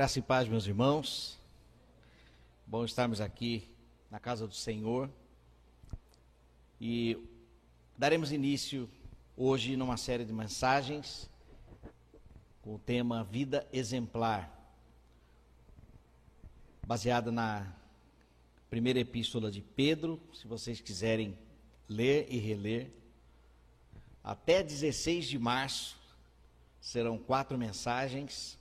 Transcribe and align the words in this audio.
Graça 0.00 0.18
e 0.18 0.22
paz, 0.22 0.48
meus 0.48 0.66
irmãos. 0.66 1.38
Bom 2.66 2.86
estarmos 2.86 3.20
aqui 3.20 3.68
na 4.10 4.18
casa 4.18 4.46
do 4.46 4.54
Senhor. 4.54 5.10
E 6.80 7.18
daremos 7.98 8.32
início 8.32 8.88
hoje 9.36 9.76
numa 9.76 9.98
série 9.98 10.24
de 10.24 10.32
mensagens 10.32 11.28
com 12.62 12.76
o 12.76 12.78
tema 12.78 13.24
Vida 13.24 13.68
Exemplar, 13.70 14.50
baseada 16.86 17.30
na 17.30 17.70
primeira 18.70 19.00
epístola 19.00 19.50
de 19.50 19.60
Pedro, 19.60 20.18
se 20.32 20.46
vocês 20.46 20.80
quiserem 20.80 21.36
ler 21.86 22.26
e 22.30 22.38
reler. 22.38 22.90
Até 24.24 24.62
16 24.62 25.26
de 25.26 25.38
março 25.38 25.98
serão 26.80 27.18
quatro 27.18 27.58
mensagens 27.58 28.58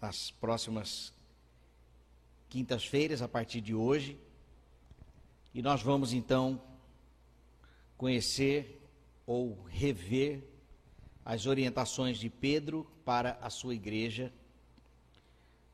nas 0.00 0.30
próximas 0.30 1.12
quintas-feiras, 2.48 3.22
a 3.22 3.28
partir 3.28 3.60
de 3.60 3.74
hoje. 3.74 4.18
E 5.52 5.62
nós 5.62 5.82
vamos 5.82 6.12
então 6.12 6.60
conhecer 7.96 8.80
ou 9.26 9.62
rever 9.64 10.42
as 11.24 11.46
orientações 11.46 12.18
de 12.18 12.30
Pedro 12.30 12.90
para 13.04 13.38
a 13.42 13.50
sua 13.50 13.74
igreja, 13.74 14.32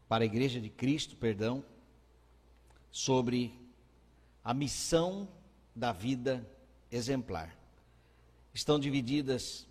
para 0.08 0.24
a 0.24 0.27
igreja 0.27 0.60
de 0.60 0.68
Cristo, 0.68 1.16
perdão, 1.16 1.64
sobre 2.90 3.58
a 4.42 4.52
missão 4.52 5.28
da 5.74 5.92
vida 5.92 6.46
exemplar. 6.90 7.56
Estão 8.52 8.78
divididas 8.78 9.66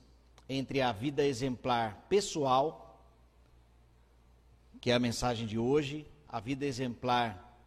entre 0.47 0.81
a 0.81 0.91
vida 0.91 1.25
exemplar 1.25 2.05
pessoal 2.07 2.84
que 4.85 4.91
é 4.91 4.93
a 4.93 4.99
mensagem 4.99 5.47
de 5.47 5.57
hoje, 5.57 6.05
a 6.29 6.39
vida 6.39 6.63
exemplar 6.63 7.57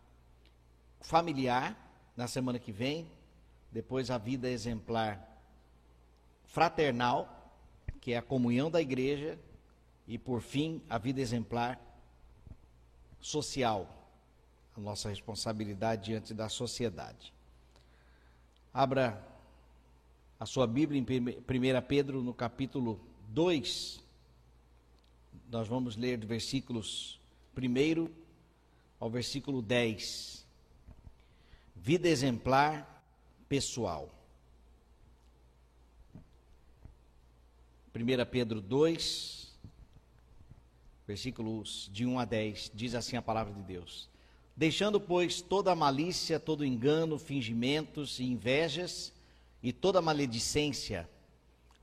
familiar, 1.00 1.76
na 2.16 2.28
semana 2.28 2.60
que 2.60 2.70
vem, 2.70 3.10
depois 3.72 4.08
a 4.08 4.16
vida 4.16 4.48
exemplar 4.48 5.28
fraternal, 6.46 7.52
que 8.00 8.12
é 8.12 8.18
a 8.18 8.22
comunhão 8.22 8.70
da 8.70 8.80
igreja, 8.80 9.36
e 10.06 10.16
por 10.16 10.40
fim, 10.40 10.80
a 10.88 10.96
vida 10.96 11.20
exemplar 11.20 11.80
social, 13.20 14.08
a 14.76 14.80
nossa 14.80 15.08
responsabilidade 15.08 16.04
diante 16.04 16.32
da 16.32 16.48
sociedade. 16.48 17.34
Abra 18.72 19.20
a 20.38 20.46
sua 20.46 20.68
Bíblia 20.68 21.00
em 21.00 21.02
1 21.02 21.82
Pedro, 21.88 22.22
no 22.22 22.32
capítulo 22.32 23.00
2, 23.30 24.06
nós 25.50 25.66
vamos 25.66 25.96
ler 25.96 26.18
do 26.18 26.26
versículos 26.26 27.18
1 27.56 28.08
ao 29.00 29.08
versículo 29.08 29.62
10. 29.62 30.46
Vida 31.74 32.08
exemplar 32.08 33.02
pessoal. 33.48 34.10
1 37.94 38.30
Pedro 38.30 38.60
2, 38.60 39.56
versículos 41.06 41.88
de 41.92 42.04
1 42.04 42.18
a 42.18 42.24
10, 42.24 42.70
diz 42.74 42.94
assim 42.94 43.16
a 43.16 43.22
palavra 43.22 43.54
de 43.54 43.62
Deus: 43.62 44.08
Deixando, 44.54 45.00
pois, 45.00 45.40
toda 45.40 45.74
malícia, 45.74 46.38
todo 46.38 46.64
engano, 46.64 47.18
fingimentos 47.18 48.20
e 48.20 48.24
invejas 48.24 49.12
e 49.62 49.72
toda 49.72 50.02
maledicência, 50.02 51.08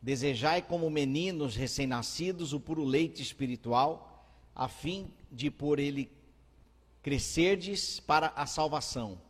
Desejai 0.01 0.61
como 0.61 0.89
meninos 0.89 1.55
recém-nascidos 1.55 2.53
o 2.53 2.59
puro 2.59 2.83
leite 2.83 3.21
espiritual, 3.21 4.25
a 4.53 4.67
fim 4.67 5.11
de 5.31 5.49
por 5.49 5.79
ele 5.79 6.11
crescerdes 7.01 7.99
para 7.99 8.27
a 8.35 8.45
salvação. 8.45 9.21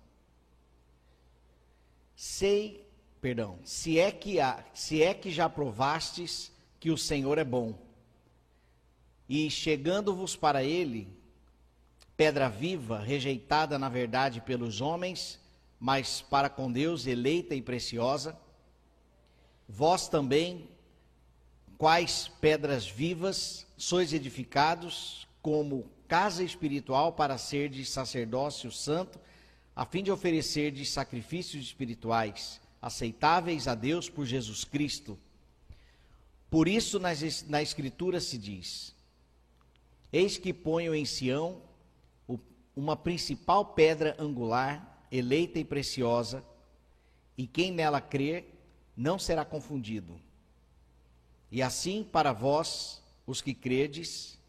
Sei, 2.15 2.87
perdão, 3.19 3.59
se 3.63 3.99
é 3.99 4.11
que 4.11 4.39
há, 4.39 4.63
se 4.73 5.03
é 5.03 5.13
que 5.13 5.29
já 5.29 5.49
provastes 5.49 6.51
que 6.79 6.89
o 6.89 6.97
Senhor 6.97 7.37
é 7.37 7.43
bom. 7.43 7.77
E 9.27 9.49
chegando-vos 9.49 10.35
para 10.35 10.63
ele, 10.63 11.07
pedra 12.15 12.47
viva, 12.47 12.99
rejeitada 12.99 13.77
na 13.77 13.89
verdade 13.89 14.39
pelos 14.39 14.79
homens, 14.79 15.39
mas 15.79 16.21
para 16.21 16.49
com 16.49 16.71
Deus 16.71 17.05
eleita 17.05 17.55
e 17.55 17.61
preciosa, 17.61 18.39
Vós 19.67 20.07
também, 20.07 20.69
quais 21.77 22.27
pedras 22.39 22.87
vivas, 22.87 23.65
sois 23.77 24.13
edificados 24.13 25.27
como 25.41 25.89
casa 26.07 26.43
espiritual 26.43 27.13
para 27.13 27.37
ser 27.37 27.69
de 27.69 27.83
sacerdócio 27.85 28.71
santo, 28.71 29.19
a 29.75 29.85
fim 29.85 30.03
de 30.03 30.11
oferecer 30.11 30.71
de 30.71 30.85
sacrifícios 30.85 31.63
espirituais 31.63 32.61
aceitáveis 32.81 33.67
a 33.67 33.73
Deus 33.73 34.09
por 34.09 34.25
Jesus 34.25 34.63
Cristo. 34.63 35.17
Por 36.49 36.67
isso 36.67 36.99
na 36.99 37.61
Escritura 37.61 38.21
se 38.21 38.37
diz: 38.37 38.95
Eis 40.13 40.37
que 40.37 40.53
ponho 40.53 40.93
em 40.93 41.03
Sião 41.03 41.61
uma 42.75 42.95
principal 42.95 43.65
pedra 43.67 44.15
angular, 44.19 45.07
eleita 45.11 45.57
e 45.57 45.65
preciosa, 45.65 46.43
e 47.37 47.47
quem 47.47 47.71
nela 47.71 48.01
crer 48.01 48.54
não 48.95 49.19
será 49.19 49.43
confundido. 49.43 50.19
E 51.51 51.61
assim, 51.61 52.03
para 52.03 52.31
vós, 52.31 53.01
os 53.25 53.41
que 53.41 53.53
credes, 53.53 54.39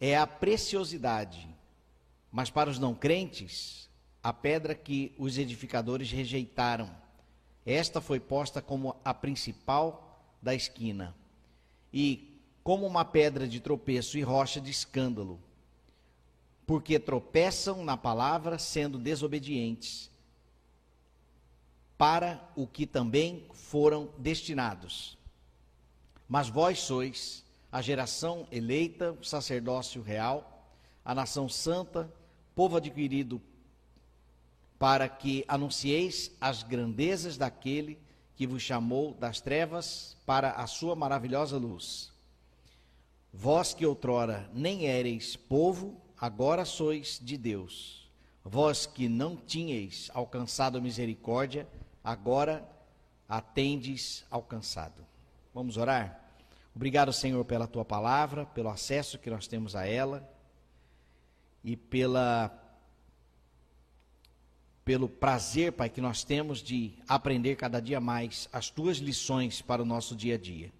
é 0.00 0.16
a 0.16 0.26
preciosidade, 0.26 1.48
mas 2.30 2.50
para 2.50 2.68
os 2.68 2.78
não 2.78 2.94
crentes, 2.94 3.88
a 4.22 4.32
pedra 4.32 4.74
que 4.74 5.14
os 5.18 5.38
edificadores 5.38 6.10
rejeitaram. 6.10 6.90
Esta 7.64 8.00
foi 8.00 8.20
posta 8.20 8.60
como 8.60 8.96
a 9.04 9.14
principal 9.14 10.20
da 10.42 10.54
esquina, 10.54 11.14
e 11.92 12.40
como 12.62 12.86
uma 12.86 13.04
pedra 13.04 13.48
de 13.48 13.60
tropeço 13.60 14.18
e 14.18 14.22
rocha 14.22 14.60
de 14.60 14.70
escândalo, 14.70 15.40
porque 16.66 16.98
tropeçam 16.98 17.84
na 17.84 17.96
palavra, 17.96 18.58
sendo 18.58 18.98
desobedientes 18.98 20.10
para 21.96 22.40
o 22.54 22.66
que 22.66 22.86
também 22.86 23.46
foram 23.52 24.10
destinados. 24.18 25.16
Mas 26.28 26.48
vós 26.48 26.80
sois 26.80 27.44
a 27.70 27.80
geração 27.80 28.46
eleita, 28.50 29.12
o 29.12 29.24
sacerdócio 29.24 30.02
real, 30.02 30.70
a 31.04 31.14
nação 31.14 31.48
santa, 31.48 32.12
povo 32.54 32.76
adquirido, 32.76 33.40
para 34.78 35.08
que 35.08 35.44
anuncieis 35.48 36.30
as 36.40 36.62
grandezas 36.62 37.36
daquele 37.36 37.98
que 38.34 38.46
vos 38.46 38.62
chamou 38.62 39.14
das 39.14 39.40
trevas 39.40 40.16
para 40.26 40.52
a 40.52 40.66
sua 40.66 40.94
maravilhosa 40.94 41.56
luz. 41.56 42.12
Vós 43.32 43.72
que 43.72 43.86
outrora 43.86 44.50
nem 44.52 44.86
éreis 44.86 45.36
povo, 45.36 46.00
agora 46.18 46.64
sois 46.64 47.20
de 47.22 47.36
Deus. 47.36 48.10
Vós 48.44 48.86
que 48.86 49.08
não 49.08 49.36
tinhais 49.36 50.10
alcançado 50.14 50.80
misericórdia, 50.80 51.66
agora 52.06 52.64
a 53.28 53.40
tendes 53.40 54.24
alcançado. 54.30 55.04
Vamos 55.52 55.76
orar? 55.76 56.20
Obrigado, 56.72 57.12
Senhor, 57.12 57.44
pela 57.44 57.66
tua 57.66 57.84
palavra, 57.84 58.46
pelo 58.46 58.68
acesso 58.68 59.18
que 59.18 59.28
nós 59.28 59.48
temos 59.48 59.74
a 59.74 59.84
ela 59.84 60.28
e 61.64 61.76
pela 61.76 62.62
pelo 64.84 65.08
prazer, 65.08 65.72
Pai, 65.72 65.90
que 65.90 66.00
nós 66.00 66.22
temos 66.22 66.62
de 66.62 66.92
aprender 67.08 67.56
cada 67.56 67.80
dia 67.80 67.98
mais 67.98 68.48
as 68.52 68.70
tuas 68.70 68.98
lições 68.98 69.60
para 69.60 69.82
o 69.82 69.84
nosso 69.84 70.14
dia 70.14 70.36
a 70.36 70.38
dia. 70.38 70.72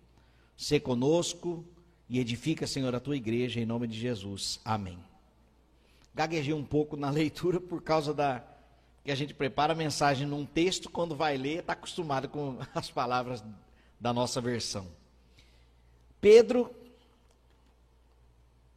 Sê 0.56 0.78
conosco 0.78 1.64
e 2.08 2.20
edifica, 2.20 2.68
Senhor, 2.68 2.94
a 2.94 3.00
tua 3.00 3.16
igreja 3.16 3.58
em 3.58 3.66
nome 3.66 3.88
de 3.88 3.98
Jesus. 3.98 4.60
Amém. 4.64 4.96
Gaguejei 6.14 6.54
um 6.54 6.64
pouco 6.64 6.96
na 6.96 7.10
leitura 7.10 7.60
por 7.60 7.82
causa 7.82 8.14
da 8.14 8.44
que 9.06 9.12
a 9.12 9.14
gente 9.14 9.32
prepara 9.32 9.72
a 9.72 9.76
mensagem 9.76 10.26
num 10.26 10.44
texto, 10.44 10.90
quando 10.90 11.14
vai 11.14 11.36
ler, 11.36 11.60
está 11.60 11.74
acostumado 11.74 12.28
com 12.28 12.58
as 12.74 12.90
palavras 12.90 13.42
da 14.00 14.12
nossa 14.12 14.40
versão. 14.40 14.88
Pedro, 16.20 16.74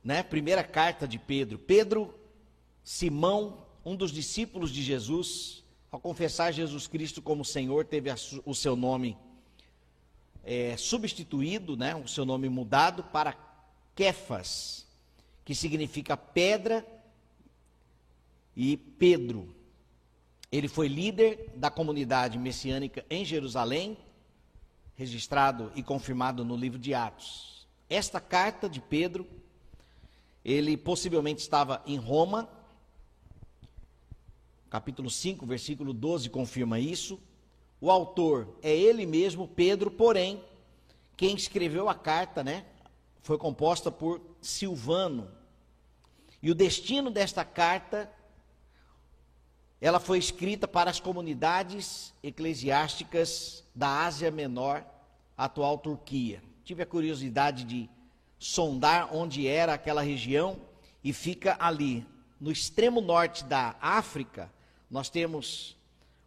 né, 0.03 0.21
primeira 0.21 0.63
carta 0.63 1.07
de 1.07 1.17
Pedro. 1.17 1.57
Pedro, 1.57 2.13
Simão, 2.83 3.65
um 3.83 3.95
dos 3.95 4.11
discípulos 4.11 4.71
de 4.71 4.83
Jesus, 4.83 5.63
ao 5.91 5.99
confessar 5.99 6.53
Jesus 6.53 6.85
Cristo 6.85 7.23
como 7.23 7.43
Senhor, 7.43 7.83
teve 7.85 8.11
o 8.45 8.53
seu 8.53 8.75
nome 8.75 9.17
é, 10.43 10.77
substituído, 10.77 11.75
né, 11.75 11.95
o 11.95 12.07
seu 12.07 12.23
nome 12.23 12.47
mudado 12.49 13.03
para 13.03 13.35
Kefas, 13.95 14.85
que 15.43 15.55
significa 15.55 16.15
pedra 16.15 16.85
e 18.55 18.77
Pedro. 18.77 19.58
Ele 20.51 20.67
foi 20.67 20.87
líder 20.87 21.51
da 21.55 21.69
comunidade 21.69 22.39
messiânica 22.39 23.05
em 23.09 23.23
Jerusalém, 23.23 23.97
registrado 24.95 25.71
e 25.75 25.83
confirmado 25.83 26.43
no 26.43 26.55
livro 26.55 26.79
de 26.79 26.93
Atos. 26.93 27.67
Esta 27.87 28.19
carta 28.19 28.67
de 28.67 28.81
Pedro, 28.81 29.27
Ele 30.43 30.75
possivelmente 30.75 31.41
estava 31.41 31.83
em 31.85 31.97
Roma. 31.97 32.49
Capítulo 34.69 35.09
5, 35.09 35.45
versículo 35.45 35.93
12 35.93 36.29
confirma 36.29 36.79
isso. 36.79 37.19
O 37.79 37.89
autor 37.89 38.57
é 38.61 38.75
ele 38.75 39.05
mesmo, 39.05 39.47
Pedro, 39.47 39.89
porém, 39.89 40.43
quem 41.15 41.35
escreveu 41.35 41.87
a 41.87 41.95
carta, 41.95 42.43
né, 42.43 42.65
foi 43.21 43.37
composta 43.37 43.91
por 43.91 44.19
Silvano. 44.41 45.31
E 46.41 46.51
o 46.51 46.55
destino 46.55 47.09
desta 47.09 47.45
carta 47.45 48.11
ela 49.81 49.99
foi 49.99 50.17
escrita 50.17 50.67
para 50.67 50.89
as 50.89 50.99
comunidades 50.99 52.13
eclesiásticas 52.21 53.63
da 53.73 54.03
Ásia 54.05 54.29
Menor, 54.29 54.83
atual 55.37 55.77
Turquia. 55.77 56.43
Tive 56.65 56.83
a 56.83 56.85
curiosidade 56.85 57.63
de 57.63 57.89
sondar 58.37 59.15
onde 59.15 59.47
era 59.47 59.73
aquela 59.73 60.01
região 60.01 60.57
e 61.03 61.13
fica 61.13 61.55
ali, 61.59 62.05
no 62.39 62.51
extremo 62.51 62.99
norte 62.99 63.43
da 63.45 63.75
África. 63.81 64.51
Nós 64.89 65.09
temos 65.09 65.77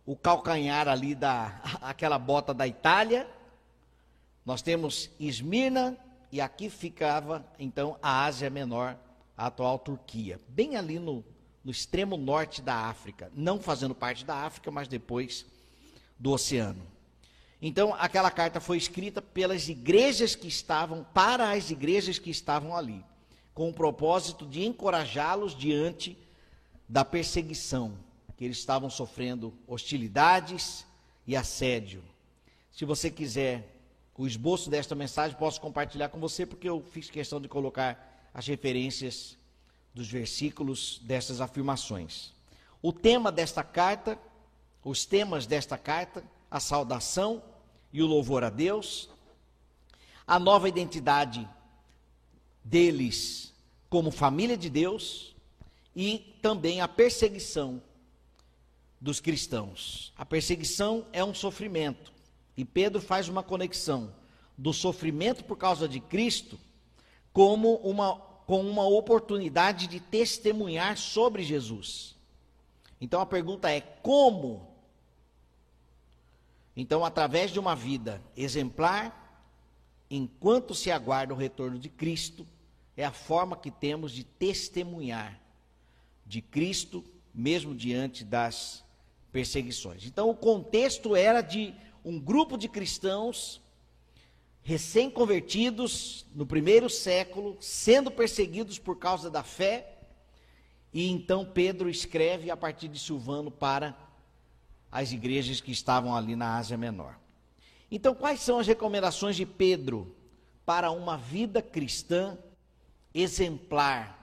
o 0.07 0.17
calcanhar 0.17 0.89
ali 0.89 1.15
da 1.15 1.61
aquela 1.83 2.19
bota 2.19 2.55
da 2.55 2.67
Itália. 2.67 3.29
Nós 4.47 4.63
temos 4.63 5.11
Esmirna 5.21 5.97
e 6.31 6.41
aqui 6.41 6.71
ficava 6.71 7.45
então 7.59 7.99
a 8.03 8.25
Ásia 8.25 8.49
Menor, 8.49 8.97
a 9.37 9.47
atual 9.47 9.79
Turquia, 9.79 10.41
bem 10.49 10.77
ali 10.77 10.99
no 10.99 11.23
no 11.65 11.71
extremo 11.71 12.17
norte 12.17 12.61
da 12.61 12.75
África, 12.75 13.31
não 13.35 13.61
fazendo 13.61 13.95
parte 13.95 14.25
da 14.25 14.35
África, 14.35 14.71
mas 14.71 14.89
depois 14.89 15.47
do 16.19 16.33
oceano. 16.33 16.83
Então, 17.61 17.95
aquela 17.95 18.31
carta 18.31 18.61
foi 18.61 18.77
escrita 18.77 19.23
pelas 19.23 19.69
igrejas 19.69 20.35
que 20.35 20.49
estavam, 20.49 21.07
para 21.15 21.53
as 21.53 21.71
igrejas 21.71 22.19
que 22.19 22.31
estavam 22.31 22.77
ali, 22.77 23.05
com 23.55 23.69
o 23.69 23.73
propósito 23.73 24.45
de 24.45 24.65
encorajá-los 24.65 25.57
diante 25.57 26.19
da 26.89 27.05
perseguição, 27.05 27.97
que 28.37 28.45
eles 28.45 28.59
estavam 28.59 28.91
sofrendo 28.91 29.55
hostilidades 29.67 30.85
e 31.27 31.37
assédio. 31.37 32.03
Se 32.73 32.85
você 32.85 33.11
quiser 33.11 33.73
o 34.17 34.27
esboço 34.27 34.69
desta 34.69 34.95
mensagem, 34.95 35.37
posso 35.37 35.61
compartilhar 35.61 36.09
com 36.09 36.19
você, 36.19 36.45
porque 36.45 36.69
eu 36.69 36.83
fiz 36.93 37.11
questão 37.11 37.41
de 37.41 37.49
colocar 37.49 38.31
as 38.35 38.47
referências 38.47 39.37
dos 39.95 40.09
versículos 40.09 41.01
dessas 41.03 41.41
afirmações. 41.41 42.33
O 42.81 42.93
tema 42.93 43.31
desta 43.31 43.63
carta, 43.63 44.19
os 44.85 45.05
temas 45.05 45.47
desta 45.47 45.79
carta, 45.79 46.25
a 46.51 46.59
saudação 46.59 47.43
e 47.93 48.03
o 48.03 48.07
louvor 48.07 48.43
a 48.43 48.51
Deus, 48.51 49.09
a 50.27 50.39
nova 50.39 50.69
identidade 50.69 51.49
deles 52.65 53.53
como 53.89 54.11
família 54.11 54.57
de 54.57 54.71
Deus 54.71 55.35
e 55.95 56.37
também 56.41 56.81
a 56.81 56.89
perseguição 56.89 57.83
dos 59.01 59.21
cristãos. 59.21 60.13
A 60.17 60.25
perseguição 60.25 61.07
é 61.13 61.23
um 61.25 61.35
sofrimento 61.35 62.13
e 62.57 62.65
Pedro 62.65 63.01
faz 63.01 63.29
uma 63.29 63.43
conexão 63.43 64.15
do 64.57 64.73
sofrimento 64.73 65.45
por 65.45 65.57
causa 65.57 65.89
de 65.89 66.01
Cristo 66.01 66.59
como 67.33 67.77
uma 67.77 68.32
com 68.47 68.61
uma 68.61 68.87
oportunidade 68.87 69.87
de 69.87 70.01
testemunhar 70.01 70.97
sobre 70.97 71.43
Jesus. 71.43 72.17
Então 73.01 73.21
a 73.21 73.27
pergunta 73.27 73.71
é: 73.71 73.81
como? 73.81 74.73
Então, 76.77 77.05
através 77.05 77.51
de 77.51 77.59
uma 77.59 77.77
vida 77.77 78.23
exemplar, 78.37 79.47
enquanto 80.11 80.75
se 80.75 80.91
aguarda 80.91 81.35
o 81.35 81.37
retorno 81.37 81.79
de 81.79 81.89
Cristo, 81.89 82.47
é 82.97 83.05
a 83.05 83.13
forma 83.13 83.57
que 83.57 83.71
temos 83.71 84.13
de 84.13 84.25
testemunhar 84.25 85.39
de 86.25 86.41
Cristo, 86.41 87.05
mesmo 87.35 87.75
diante 87.75 88.25
das 88.25 88.85
perseguições. 89.31 90.05
Então, 90.07 90.31
o 90.31 90.37
contexto 90.37 91.15
era 91.15 91.43
de 91.43 91.75
um 92.05 92.19
grupo 92.19 92.57
de 92.57 92.69
cristãos 92.69 93.61
recém-convertidos 94.63 96.25
no 96.35 96.47
primeiro 96.47 96.89
século, 96.89 97.57
sendo 97.61 98.11
perseguidos 98.11 98.79
por 98.79 98.97
causa 98.97 99.31
da 99.31 99.43
fé, 99.43 99.99
e 100.93 101.09
então 101.09 101.45
Pedro 101.45 101.89
escreve 101.89 102.51
a 102.51 102.57
partir 102.57 102.89
de 102.89 102.99
Silvano 102.99 103.51
para 103.51 103.97
as 104.91 105.11
igrejas 105.11 105.61
que 105.61 105.73
estavam 105.73 106.15
ali 106.15 106.37
na 106.37 106.59
Ásia 106.59 106.77
Menor. 106.77 107.19
Então, 107.91 108.15
quais 108.15 108.41
são 108.41 108.59
as 108.59 108.67
recomendações 108.67 109.37
de 109.37 109.45
Pedro 109.45 110.15
para 110.65 110.91
uma 110.91 111.17
vida 111.17 111.61
cristã 111.61 112.39
exemplar? 113.15 114.19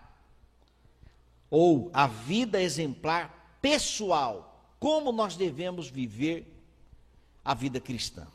Ou 1.50 1.90
a 1.92 2.08
vida 2.08 2.62
exemplar 2.62 3.58
pessoal? 3.62 4.74
Como 4.80 5.12
nós 5.12 5.36
devemos 5.36 5.90
viver 5.90 6.48
a 7.44 7.54
vida 7.54 7.80
cristã? 7.80 8.28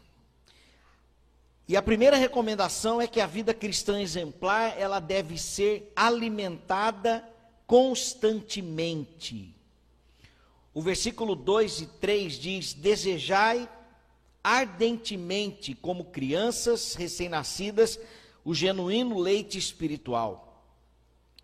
E 1.66 1.76
a 1.76 1.82
primeira 1.82 2.16
recomendação 2.16 3.00
é 3.00 3.06
que 3.06 3.20
a 3.20 3.26
vida 3.26 3.54
cristã 3.54 4.00
exemplar, 4.00 4.78
ela 4.78 5.00
deve 5.00 5.38
ser 5.38 5.90
alimentada 5.96 7.26
constantemente. 7.66 9.54
O 10.74 10.82
versículo 10.82 11.34
2 11.34 11.80
e 11.80 11.86
3 11.86 12.32
diz: 12.34 12.74
Desejai 12.74 13.66
ardentemente, 14.42 15.74
como 15.74 16.04
crianças 16.04 16.94
recém-nascidas, 16.94 17.98
o 18.44 18.54
genuíno 18.54 19.18
leite 19.18 19.56
espiritual, 19.56 20.62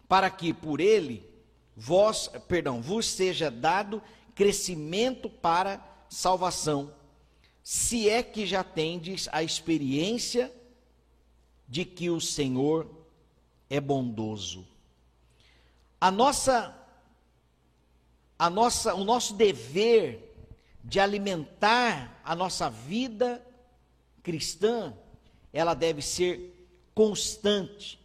para 0.07 0.29
que 0.29 0.53
por 0.53 0.81
ele 0.81 1.27
vós, 1.75 2.29
perdão, 2.47 2.83
vos 2.83 3.07
seja 3.07 3.51
dado 3.51 4.03
crescimento 4.35 5.31
para 5.31 5.83
salvação 6.11 6.93
se 7.63 8.09
é 8.09 8.23
que 8.23 8.47
já 8.47 8.65
tendes 8.65 9.29
a 9.33 9.43
experiência 9.43 10.53
de 11.69 11.85
que 11.85 12.11
o 12.11 12.21
Senhor 12.21 12.91
é 13.69 13.81
bondoso. 13.81 14.67
A 16.01 16.11
nossa 16.11 16.77
a 18.39 18.49
nossa 18.49 18.95
o 18.95 19.05
nosso 19.05 19.35
dever 19.35 20.31
de 20.83 20.99
alimentar 20.99 22.21
a 22.25 22.35
nossa 22.35 22.71
vida 22.71 23.45
cristã, 24.23 24.95
ela 25.53 25.75
deve 25.75 26.03
ser 26.03 26.69
constante. 26.95 27.99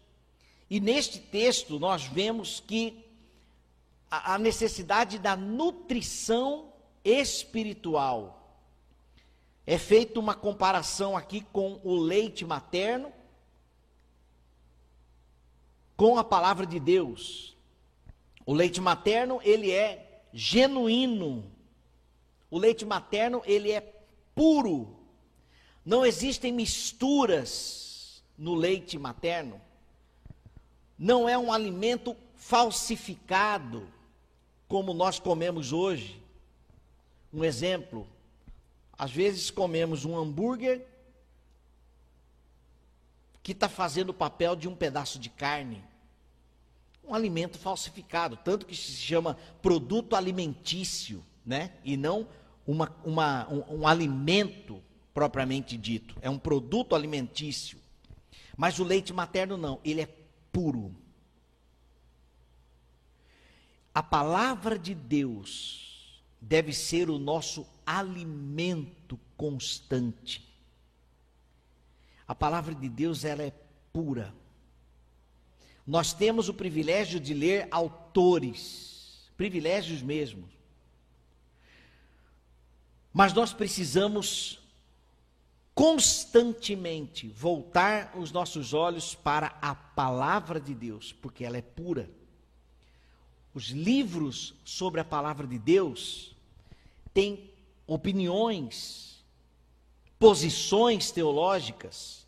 E 0.69 0.79
neste 0.79 1.19
texto 1.19 1.79
nós 1.79 2.03
vemos 2.03 2.59
que 2.59 3.05
a, 4.09 4.38
necessidade 4.38 5.19
da 5.19 5.35
nutrição 5.35 6.71
espiritual 7.03 8.44
é 9.67 9.77
feita 9.77 10.19
uma 10.19 10.36
comparação 10.36 11.17
aqui 11.17 11.41
com 11.51 11.79
o 11.84 11.95
leite 11.95 12.45
materno, 12.45 13.12
com 15.98 16.17
a 16.17 16.24
palavra 16.24 16.65
de 16.65 16.79
Deus. 16.79 17.55
O 18.45 18.53
leite 18.53 18.79
materno, 18.79 19.39
ele 19.43 19.72
é 19.72 20.22
genuíno. 20.31 21.51
O 22.51 22.60
leite 22.60 22.86
materno, 22.86 23.41
ele 23.45 23.72
é 23.72 23.81
puro. 24.36 24.95
Não 25.84 26.05
existem 26.05 26.51
misturas 26.51 28.24
no 28.38 28.53
leite 28.53 29.00
materno. 29.00 29.60
Não 30.98 31.27
é 31.27 31.38
um 31.38 31.51
alimento 31.51 32.15
falsificado, 32.36 33.88
como 34.67 34.93
nós 34.93 35.19
comemos 35.19 35.74
hoje. 35.74 36.22
Um 37.34 37.43
exemplo, 37.43 38.07
às 38.97 39.11
vezes 39.11 39.51
comemos 39.51 40.05
um 40.05 40.17
hambúrguer 40.17 40.85
que 43.43 43.51
está 43.51 43.69
fazendo 43.69 44.09
o 44.09 44.13
papel 44.13 44.55
de 44.55 44.67
um 44.67 44.75
pedaço 44.75 45.19
de 45.19 45.29
carne. 45.29 45.83
Um 47.03 47.13
alimento 47.13 47.59
falsificado, 47.59 48.37
tanto 48.37 48.65
que 48.65 48.75
se 48.75 48.93
chama 48.93 49.37
produto 49.61 50.15
alimentício, 50.15 51.23
né? 51.45 51.73
E 51.83 51.95
não 51.95 52.27
uma, 52.65 52.95
uma, 53.03 53.47
um, 53.47 53.81
um 53.81 53.87
alimento 53.87 54.81
propriamente 55.13 55.77
dito. 55.77 56.15
É 56.21 56.29
um 56.29 56.39
produto 56.39 56.95
alimentício. 56.95 57.77
Mas 58.57 58.79
o 58.79 58.83
leite 58.83 59.13
materno 59.13 59.57
não, 59.57 59.79
ele 59.83 60.01
é 60.01 60.09
puro. 60.51 60.95
A 63.93 64.01
palavra 64.01 64.79
de 64.79 64.95
Deus 64.95 65.85
deve 66.47 66.73
ser 66.73 67.09
o 67.09 67.17
nosso 67.17 67.65
alimento 67.83 69.19
constante. 69.35 70.47
A 72.27 72.35
palavra 72.35 72.75
de 72.75 72.87
Deus 72.87 73.25
ela 73.25 73.41
é 73.41 73.51
pura. 73.91 74.33
Nós 75.85 76.13
temos 76.13 76.47
o 76.47 76.53
privilégio 76.53 77.19
de 77.19 77.33
ler 77.33 77.67
autores, 77.71 79.27
privilégios 79.35 80.03
mesmo. 80.03 80.47
Mas 83.11 83.33
nós 83.33 83.51
precisamos 83.51 84.59
constantemente 85.73 87.27
voltar 87.27 88.15
os 88.15 88.31
nossos 88.31 88.71
olhos 88.71 89.15
para 89.15 89.57
a 89.61 89.73
palavra 89.73 90.59
de 90.59 90.75
Deus, 90.75 91.11
porque 91.11 91.43
ela 91.43 91.57
é 91.57 91.61
pura. 91.61 92.09
Os 93.51 93.69
livros 93.69 94.53
sobre 94.63 95.01
a 95.01 95.05
palavra 95.05 95.47
de 95.47 95.57
Deus 95.57 96.35
têm 97.15 97.50
opiniões, 97.88 99.25
posições 100.19 101.10
teológicas. 101.12 102.27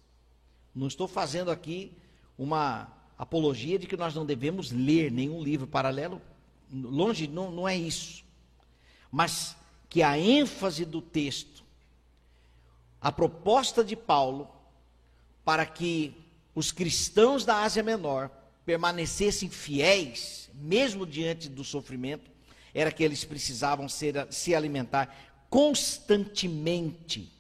Não 0.73 0.87
estou 0.87 1.07
fazendo 1.07 1.51
aqui 1.51 1.91
uma 2.37 2.87
apologia 3.17 3.77
de 3.77 3.85
que 3.85 3.97
nós 3.97 4.15
não 4.15 4.25
devemos 4.25 4.71
ler 4.71 5.11
nenhum 5.11 5.43
livro 5.43 5.67
paralelo, 5.67 6.21
longe, 6.71 7.27
não, 7.27 7.51
não 7.51 7.67
é 7.67 7.75
isso. 7.75 8.23
Mas 9.11 9.57
que 9.89 10.01
a 10.01 10.17
ênfase 10.17 10.85
do 10.85 11.01
texto 11.01 11.65
a 12.99 13.11
proposta 13.11 13.83
de 13.83 13.95
Paulo 13.95 14.49
para 15.45 15.65
que 15.65 16.13
os 16.55 16.71
cristãos 16.71 17.45
da 17.45 17.61
Ásia 17.61 17.83
Menor 17.83 18.29
permanecessem 18.65 19.49
fiéis, 19.49 20.49
mesmo 20.53 21.05
diante 21.05 21.47
do 21.47 21.63
sofrimento, 21.63 22.29
era 22.77 22.91
que 22.91 23.03
eles 23.03 23.25
precisavam 23.25 23.89
ser, 23.89 24.27
se 24.31 24.53
alimentar 24.53 25.11
constantemente, 25.49 27.33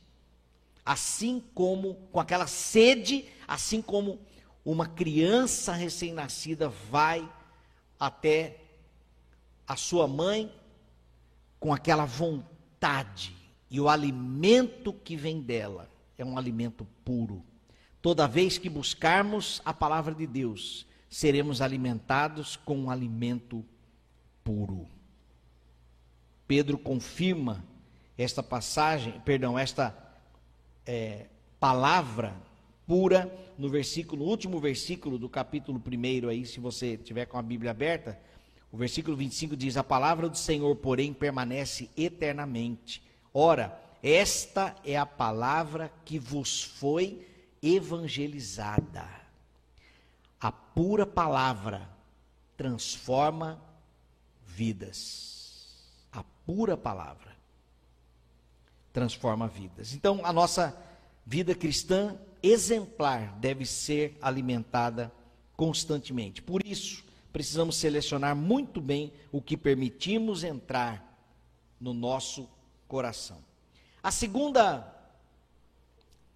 assim 0.83 1.43
como 1.53 1.93
com 2.11 2.19
aquela 2.19 2.47
sede, 2.47 3.23
assim 3.47 3.79
como 3.79 4.19
uma 4.65 4.87
criança 4.87 5.73
recém-nascida 5.73 6.69
vai 6.69 7.31
até 7.99 8.57
a 9.67 9.75
sua 9.75 10.07
mãe 10.07 10.51
com 11.59 11.71
aquela 11.71 12.05
vontade 12.05 13.31
e 13.69 13.79
o 13.79 13.87
alimento 13.87 14.91
que 14.91 15.15
vem 15.15 15.39
dela 15.39 15.87
é 16.17 16.25
um 16.25 16.35
alimento 16.35 16.83
puro. 17.05 17.45
Toda 18.01 18.27
vez 18.27 18.57
que 18.57 18.69
buscarmos 18.69 19.61
a 19.63 19.71
palavra 19.71 20.15
de 20.15 20.25
Deus, 20.25 20.87
seremos 21.07 21.61
alimentados 21.61 22.55
com 22.55 22.75
um 22.75 22.89
alimento 22.89 23.63
puro. 24.43 24.96
Pedro 26.47 26.77
confirma 26.77 27.63
esta 28.17 28.41
passagem, 28.41 29.19
perdão, 29.25 29.59
esta 29.59 29.95
é, 30.85 31.25
palavra 31.59 32.35
pura 32.87 33.31
no 33.57 33.69
versículo, 33.69 34.23
último 34.25 34.59
versículo 34.59 35.19
do 35.19 35.27
capítulo 35.27 35.81
1 35.85 36.29
aí, 36.29 36.45
se 36.45 36.59
você 36.59 36.95
tiver 36.95 37.25
com 37.25 37.37
a 37.37 37.41
Bíblia 37.41 37.71
aberta, 37.71 38.17
o 38.71 38.77
versículo 38.77 39.15
25 39.17 39.55
diz: 39.55 39.77
A 39.77 39.83
palavra 39.83 40.29
do 40.29 40.37
Senhor, 40.37 40.75
porém, 40.77 41.13
permanece 41.13 41.89
eternamente. 41.97 43.01
Ora, 43.33 43.79
esta 44.01 44.75
é 44.85 44.97
a 44.97 45.05
palavra 45.05 45.91
que 46.05 46.17
vos 46.17 46.63
foi 46.63 47.25
evangelizada. 47.61 49.05
A 50.39 50.51
pura 50.51 51.05
palavra 51.05 51.89
transforma 52.55 53.61
vidas. 54.45 55.36
A 56.11 56.23
pura 56.45 56.75
palavra 56.75 57.35
transforma 58.93 59.47
vidas. 59.47 59.93
Então, 59.93 60.21
a 60.23 60.33
nossa 60.33 60.75
vida 61.25 61.53
cristã 61.53 62.17
exemplar 62.41 63.37
deve 63.39 63.65
ser 63.65 64.17
alimentada 64.21 65.11
constantemente. 65.55 66.41
Por 66.41 66.65
isso, 66.65 67.03
precisamos 67.33 67.75
selecionar 67.75 68.35
muito 68.35 68.79
bem 68.79 69.11
o 69.31 69.41
que 69.41 69.57
permitimos 69.57 70.43
entrar 70.43 71.03
no 71.79 71.93
nosso 71.93 72.49
coração. 72.87 73.37
A 74.01 74.11
segunda 74.11 74.95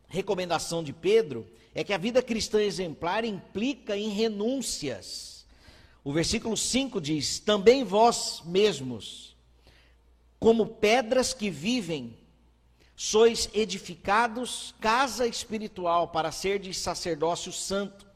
recomendação 0.08 0.84
de 0.84 0.92
Pedro 0.92 1.48
é 1.74 1.84
que 1.84 1.94
a 1.94 1.98
vida 1.98 2.22
cristã 2.22 2.62
exemplar 2.62 3.24
implica 3.24 3.98
em 3.98 4.10
renúncias. 4.10 5.46
O 6.04 6.12
versículo 6.12 6.58
5 6.58 7.00
diz: 7.00 7.40
Também 7.40 7.84
vós 7.84 8.42
mesmos, 8.46 9.31
como 10.42 10.66
pedras 10.66 11.36
que 11.36 11.52
vivem, 11.52 12.18
sois 12.96 13.48
edificados 13.54 14.74
casa 14.82 15.28
espiritual 15.28 16.08
para 16.08 16.32
ser 16.32 16.58
de 16.58 16.74
sacerdócio 16.74 17.54
santo, 17.54 18.08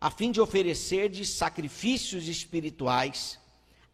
a 0.00 0.10
fim 0.10 0.32
de 0.32 0.40
oferecer 0.40 1.10
de 1.10 1.26
sacrifícios 1.26 2.28
espirituais 2.28 3.38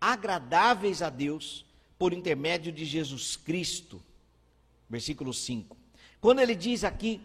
agradáveis 0.00 1.02
a 1.02 1.11
Deus 1.11 1.66
por 1.99 2.12
intermédio 2.12 2.70
de 2.70 2.85
Jesus 2.85 3.35
Cristo. 3.35 4.00
Versículo 4.88 5.35
5. 5.35 5.76
Quando 6.20 6.38
ele 6.38 6.54
diz 6.54 6.85
aqui, 6.85 7.20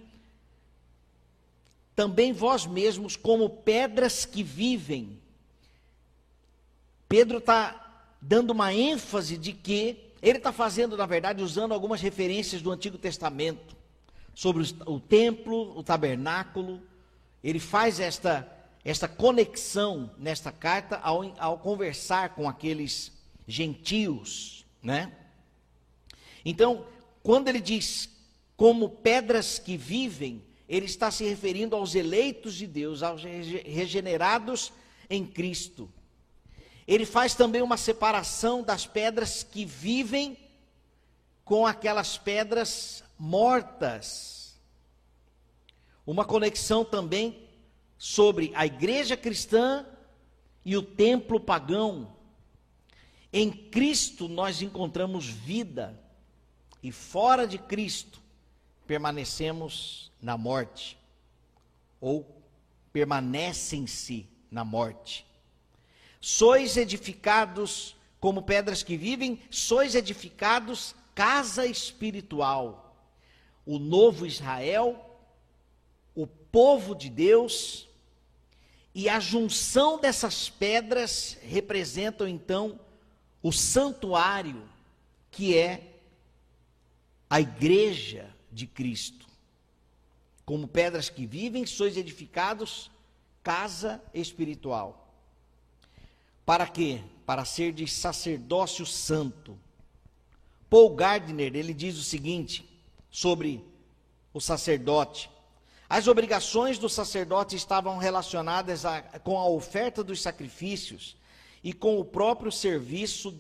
também 1.96 2.34
vós 2.34 2.66
mesmos, 2.66 3.16
como 3.16 3.48
pedras 3.48 4.26
que 4.26 4.42
vivem, 4.42 5.22
Pedro 7.08 7.38
está 7.38 8.08
dando 8.20 8.50
uma 8.50 8.74
ênfase 8.74 9.38
de 9.38 9.54
que 9.54 10.10
ele 10.22 10.38
está 10.38 10.52
fazendo, 10.52 10.96
na 10.96 11.06
verdade, 11.06 11.44
usando 11.44 11.74
algumas 11.74 12.02
referências 12.02 12.62
do 12.62 12.72
Antigo 12.72 12.98
Testamento 12.98 13.76
sobre 14.34 14.64
o 14.86 15.00
templo, 15.00 15.78
o 15.78 15.84
tabernáculo. 15.84 16.82
Ele 17.44 17.60
faz 17.60 18.00
esta, 18.00 18.48
esta 18.86 19.08
conexão 19.08 20.12
nesta 20.18 20.52
carta 20.52 20.98
ao, 20.98 21.34
ao 21.40 21.58
conversar 21.58 22.36
com 22.36 22.48
aqueles 22.48 23.12
gentios 23.48 24.62
né? 24.82 25.12
Então, 26.44 26.86
quando 27.22 27.48
ele 27.48 27.62
diz 27.62 28.10
como 28.58 28.90
pedras 28.90 29.60
que 29.60 29.78
vivem, 29.78 30.44
ele 30.68 30.86
está 30.86 31.12
se 31.12 31.24
referindo 31.24 31.76
aos 31.76 31.94
eleitos 31.94 32.56
de 32.56 32.66
Deus, 32.66 33.04
aos 33.04 33.24
regenerados 33.24 34.72
em 35.10 35.26
Cristo. 35.26 35.92
Ele 36.92 37.06
faz 37.06 37.34
também 37.34 37.62
uma 37.62 37.78
separação 37.78 38.62
das 38.62 38.86
pedras 38.86 39.44
que 39.44 39.64
vivem 39.64 40.38
com 41.46 41.66
aquelas 41.66 42.18
pedras 42.18 43.02
mortas. 43.18 44.60
Uma 46.06 46.26
conexão 46.26 46.84
também 46.84 47.48
sobre 47.98 48.52
a 48.56 48.66
igreja 48.66 49.16
cristã 49.16 49.86
e 50.66 50.76
o 50.76 50.82
templo 50.82 51.40
pagão. 51.40 52.14
Em 53.32 53.50
Cristo 53.50 54.28
nós 54.28 54.62
encontramos 54.62 55.28
vida, 55.28 55.98
e 56.84 56.92
fora 56.92 57.48
de 57.48 57.58
Cristo 57.58 58.22
permanecemos 58.86 60.12
na 60.22 60.38
morte, 60.38 60.98
ou 62.02 62.28
permanecem-se 62.92 64.28
na 64.52 64.66
morte. 64.66 65.31
Sois 66.22 66.78
edificados 66.78 67.96
como 68.20 68.44
pedras 68.44 68.84
que 68.84 68.96
vivem, 68.96 69.42
sois 69.50 69.96
edificados 69.96 70.96
casa 71.16 71.66
espiritual. 71.66 72.96
O 73.66 73.80
novo 73.80 74.26
Israel, 74.26 75.20
o 76.14 76.28
povo 76.28 76.96
de 76.96 77.10
Deus, 77.10 77.90
e 78.94 79.10
a 79.10 79.20
junção 79.20 80.00
dessas 80.00 80.50
pedras 80.50 81.38
representam 81.42 82.28
então 82.28 82.80
o 83.42 83.52
santuário 83.52 84.70
que 85.32 85.58
é 85.58 85.96
a 87.30 87.40
igreja 87.40 88.30
de 88.52 88.68
Cristo. 88.68 89.26
Como 90.46 90.68
pedras 90.68 91.10
que 91.10 91.26
vivem, 91.26 91.66
sois 91.66 91.96
edificados 91.96 92.92
casa 93.42 94.04
espiritual. 94.14 95.01
Para 96.46 96.68
quê? 96.68 97.02
Para 97.26 97.46
ser 97.46 97.72
de 97.72 97.88
sacerdócio 97.88 98.86
santo. 98.86 99.58
Paul 100.70 100.96
Gardner, 100.96 101.56
ele 101.56 101.74
diz 101.74 101.98
o 101.98 102.04
seguinte 102.04 102.66
sobre 103.10 103.64
o 104.34 104.40
sacerdote. 104.40 105.30
As 105.90 106.08
obrigações 106.08 106.78
do 106.78 106.88
sacerdote 106.88 107.56
estavam 107.56 107.98
relacionadas 107.98 108.86
a, 108.86 109.02
com 109.20 109.38
a 109.38 109.46
oferta 109.46 110.04
dos 110.04 110.22
sacrifícios 110.22 111.18
e 111.62 111.74
com 111.74 112.00
o 112.00 112.06
próprio 112.06 112.52
serviço 112.52 113.38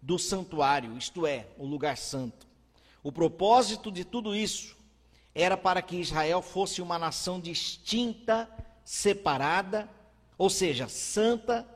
do 0.00 0.18
santuário, 0.18 0.98
isto 0.98 1.26
é, 1.26 1.46
o 1.56 1.64
lugar 1.64 1.96
santo. 1.96 2.46
O 3.02 3.10
propósito 3.10 3.90
de 3.90 4.04
tudo 4.04 4.34
isso 4.34 4.76
era 5.34 5.56
para 5.56 5.80
que 5.80 5.96
Israel 5.96 6.42
fosse 6.42 6.82
uma 6.82 6.98
nação 6.98 7.40
distinta, 7.40 8.48
separada, 8.84 9.88
ou 10.36 10.50
seja, 10.50 10.88
santa, 10.88 11.66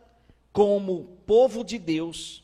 como 0.58 1.04
povo 1.24 1.62
de 1.62 1.78
Deus, 1.78 2.42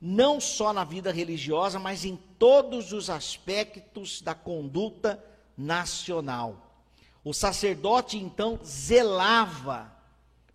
não 0.00 0.40
só 0.40 0.72
na 0.72 0.84
vida 0.84 1.10
religiosa, 1.10 1.80
mas 1.80 2.04
em 2.04 2.14
todos 2.38 2.92
os 2.92 3.10
aspectos 3.10 4.22
da 4.22 4.36
conduta 4.36 5.20
nacional. 5.58 6.80
O 7.24 7.34
sacerdote 7.34 8.16
então 8.16 8.60
zelava 8.64 9.92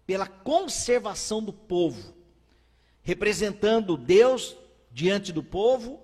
pela 0.07 0.25
conservação 0.25 1.43
do 1.43 1.51
povo, 1.51 2.13
representando 3.03 3.97
Deus 3.97 4.55
diante 4.89 5.33
do 5.33 5.43
povo 5.43 5.99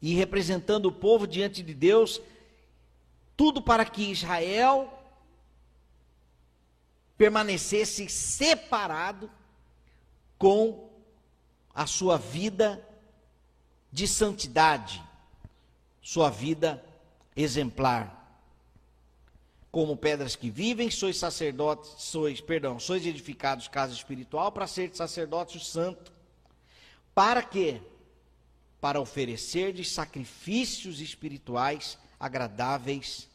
e 0.00 0.14
representando 0.14 0.86
o 0.86 0.92
povo 0.92 1.26
diante 1.26 1.60
de 1.60 1.74
Deus 1.74 2.20
Tudo 3.36 3.60
para 3.60 3.84
que 3.84 4.12
Israel 4.12 4.96
permanecesse 7.18 8.08
separado 8.08 9.28
com 10.38 10.90
a 11.74 11.86
sua 11.86 12.16
vida 12.16 12.86
de 13.92 14.06
santidade, 14.06 15.02
sua 16.02 16.30
vida 16.30 16.84
exemplar. 17.34 18.14
Como 19.70 19.96
pedras 19.96 20.34
que 20.34 20.48
vivem, 20.48 20.90
sois 20.90 21.18
sacerdotes, 21.18 21.90
sois, 21.98 22.40
perdão, 22.40 22.80
sois 22.80 23.04
edificados 23.04 23.68
casa 23.68 23.92
espiritual 23.92 24.50
para 24.50 24.66
ser 24.66 24.94
sacerdotes 24.94 25.66
santo. 25.66 26.12
Para 27.14 27.42
quê? 27.42 27.80
Para 28.80 29.00
oferecer 29.00 29.72
de 29.72 29.84
sacrifícios 29.84 31.00
espirituais 31.00 31.98
agradáveis 32.18 33.28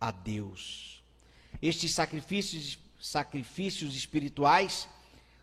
a 0.00 0.10
Deus. 0.10 1.02
Estes 1.60 1.92
sacrifícios, 1.92 2.78
sacrifícios 2.98 3.94
espirituais 3.94 4.88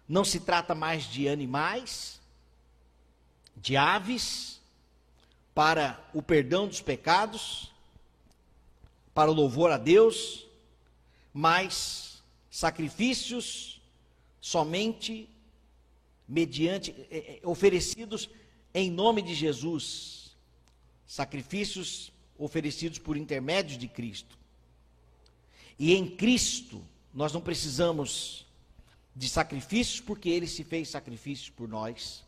não 0.09 0.25
se 0.25 0.39
trata 0.39 0.73
mais 0.73 1.03
de 1.03 1.29
animais, 1.29 2.19
de 3.55 3.77
aves, 3.77 4.59
para 5.53 6.03
o 6.13 6.21
perdão 6.21 6.67
dos 6.67 6.81
pecados, 6.81 7.71
para 9.13 9.29
o 9.29 9.33
louvor 9.33 9.71
a 9.71 9.77
Deus, 9.77 10.47
mas 11.33 12.23
sacrifícios 12.49 13.81
somente 14.41 15.29
mediante 16.27 16.91
eh, 17.11 17.39
eh, 17.39 17.39
oferecidos 17.43 18.29
em 18.73 18.89
nome 18.89 19.21
de 19.21 19.35
Jesus, 19.35 20.35
sacrifícios 21.05 22.11
oferecidos 22.37 22.97
por 22.97 23.17
intermédio 23.17 23.77
de 23.77 23.87
Cristo. 23.87 24.37
E 25.77 25.93
em 25.93 26.07
Cristo 26.07 26.81
nós 27.13 27.33
não 27.33 27.41
precisamos 27.41 28.45
de 29.19 29.27
sacrifícios 29.27 29.99
porque 29.99 30.29
ele 30.29 30.47
se 30.47 30.63
fez 30.63 30.87
sacrifícios 30.87 31.49
por 31.49 31.67
nós. 31.67 32.23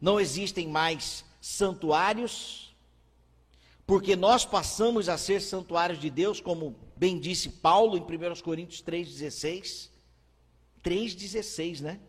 Não 0.00 0.18
existem 0.18 0.66
mais 0.66 1.24
santuários 1.40 2.74
porque 3.86 4.16
nós 4.16 4.44
passamos 4.44 5.08
a 5.08 5.16
ser 5.16 5.40
santuários 5.40 6.00
de 6.00 6.10
Deus, 6.10 6.40
como 6.40 6.74
bem 6.96 7.20
disse 7.20 7.48
Paulo 7.48 7.96
em 7.96 8.00
1 8.00 8.42
Coríntios 8.42 8.82
3,16. 8.82 9.88
3,16, 10.82 11.80
né? 11.80 12.00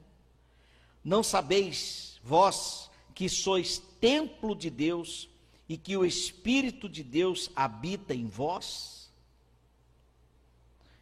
Não 1.03 1.21
sabeis 1.21 2.19
vós 2.23 2.89
que 3.13 3.29
sois 3.29 3.77
templo 4.01 4.55
de 4.55 4.71
Deus 4.71 5.29
e 5.69 5.77
que 5.77 5.95
o 5.95 6.03
Espírito 6.03 6.89
de 6.89 7.03
Deus 7.03 7.51
habita 7.55 8.15
em 8.15 8.25
vós? 8.25 9.11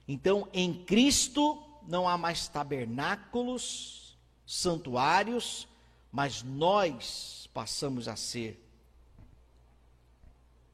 Então, 0.06 0.50
em 0.52 0.74
Cristo 0.84 1.65
não 1.88 2.08
há 2.08 2.18
mais 2.18 2.48
tabernáculos, 2.48 4.18
santuários, 4.46 5.68
mas 6.12 6.44
nós 6.44 7.50
passamos 7.54 8.08
a 8.08 8.16
ser 8.16 8.62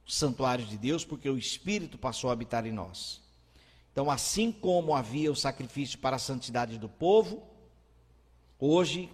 santuários 0.08 0.70
de 0.70 0.77
Deus, 0.77 1.06
porque 1.06 1.30
o 1.30 1.38
Espírito 1.38 1.98
passou 1.98 2.30
a 2.30 2.34
habitar 2.34 2.65
em 2.65 2.72
nós. 2.72 3.22
Então, 3.91 4.10
assim 4.10 4.51
como 4.51 4.94
havia 4.94 5.32
o 5.32 5.36
sacrifício 5.36 6.00
para 6.00 6.15
a 6.15 6.20
santidade 6.20 6.77
do 6.77 6.89
povo, 6.89 7.44
hoje 8.60 9.12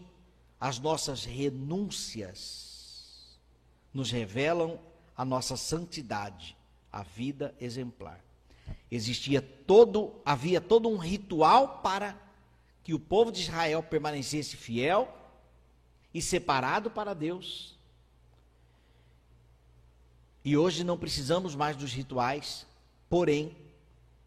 as 0.59 0.79
nossas 0.79 1.23
renúncias 1.23 3.37
nos 3.93 4.11
revelam 4.11 4.79
a 5.15 5.25
nossa 5.25 5.57
santidade, 5.57 6.55
a 6.91 7.03
vida 7.03 7.53
exemplar. 7.59 8.26
Existia 8.89 9.41
todo, 9.41 10.15
havia 10.25 10.61
todo 10.61 10.87
um 10.87 10.97
ritual 10.97 11.79
para 11.79 12.17
que 12.83 12.93
o 12.93 12.99
povo 12.99 13.31
de 13.31 13.41
Israel 13.41 13.83
permanecesse 13.83 14.55
fiel 14.55 15.13
e 16.13 16.21
separado 16.21 16.89
para 16.89 17.13
Deus. 17.13 17.77
E 20.43 20.55
hoje 20.55 20.83
não 20.83 20.97
precisamos 20.97 21.53
mais 21.53 21.75
dos 21.75 21.91
rituais, 21.91 22.65
porém, 23.09 23.55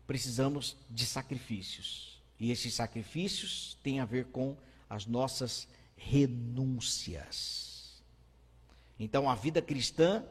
precisamos 0.07 0.77
de 0.91 1.07
sacrifícios. 1.07 2.21
E 2.39 2.51
esses 2.51 2.75
sacrifícios 2.75 3.79
têm 3.83 4.01
a 4.01 4.05
ver 4.05 4.27
com 4.27 4.57
as 4.89 5.07
nossas 5.07 5.67
renúncias. 5.97 8.03
Então, 8.99 9.31
a 9.31 9.35
vida 9.35 9.63
cristã 9.63 10.23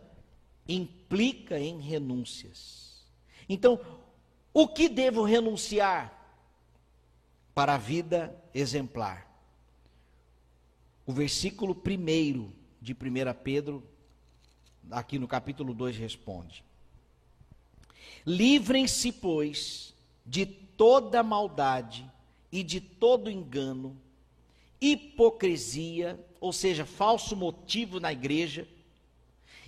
implica 0.67 1.60
em 1.60 1.80
renúncias. 1.80 2.88
Então, 3.50 3.80
o 4.54 4.68
que 4.68 4.88
devo 4.88 5.24
renunciar 5.24 6.14
para 7.56 7.74
a 7.74 7.78
vida 7.78 8.40
exemplar? 8.54 9.28
O 11.04 11.12
versículo 11.12 11.74
1 11.74 12.52
de 12.80 12.94
1 12.94 12.98
Pedro, 13.44 13.84
aqui 14.92 15.18
no 15.18 15.28
capítulo 15.28 15.74
2, 15.74 15.98
responde: 15.98 16.64
Livrem-se, 18.24 19.12
pois, 19.12 19.96
de 20.24 20.46
toda 20.46 21.24
maldade 21.24 22.10
e 22.52 22.62
de 22.64 22.80
todo 22.80 23.32
engano, 23.32 24.00
hipocrisia, 24.80 26.24
ou 26.40 26.54
seja, 26.54 26.86
falso 26.86 27.36
motivo 27.36 28.00
na 28.00 28.14
igreja, 28.14 28.68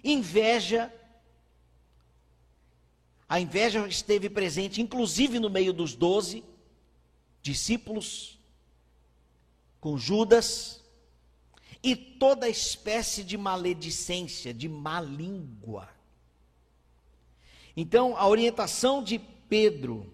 inveja. 0.03 0.93
A 3.31 3.39
inveja 3.39 3.87
esteve 3.87 4.29
presente, 4.29 4.81
inclusive 4.81 5.39
no 5.39 5.49
meio 5.49 5.71
dos 5.71 5.95
doze 5.95 6.43
discípulos, 7.41 8.37
com 9.79 9.97
Judas, 9.97 10.83
e 11.81 11.95
toda 11.95 12.49
espécie 12.49 13.23
de 13.23 13.37
maledicência, 13.37 14.53
de 14.53 14.67
má 14.67 14.99
língua. 14.99 15.87
Então, 17.73 18.17
a 18.17 18.27
orientação 18.27 19.01
de 19.01 19.17
Pedro 19.47 20.11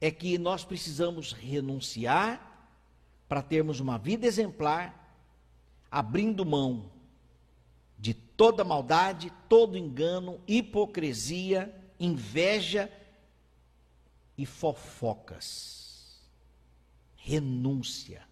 é 0.00 0.12
que 0.12 0.38
nós 0.38 0.64
precisamos 0.64 1.32
renunciar 1.32 2.70
para 3.28 3.42
termos 3.42 3.80
uma 3.80 3.98
vida 3.98 4.24
exemplar, 4.24 5.18
abrindo 5.90 6.46
mão 6.46 6.92
de 7.98 8.14
toda 8.14 8.62
maldade, 8.62 9.32
todo 9.48 9.76
engano, 9.76 10.40
hipocrisia, 10.46 11.82
inveja 11.98 12.90
e 14.36 14.44
fofocas. 14.44 16.20
Renúncia. 17.16 18.22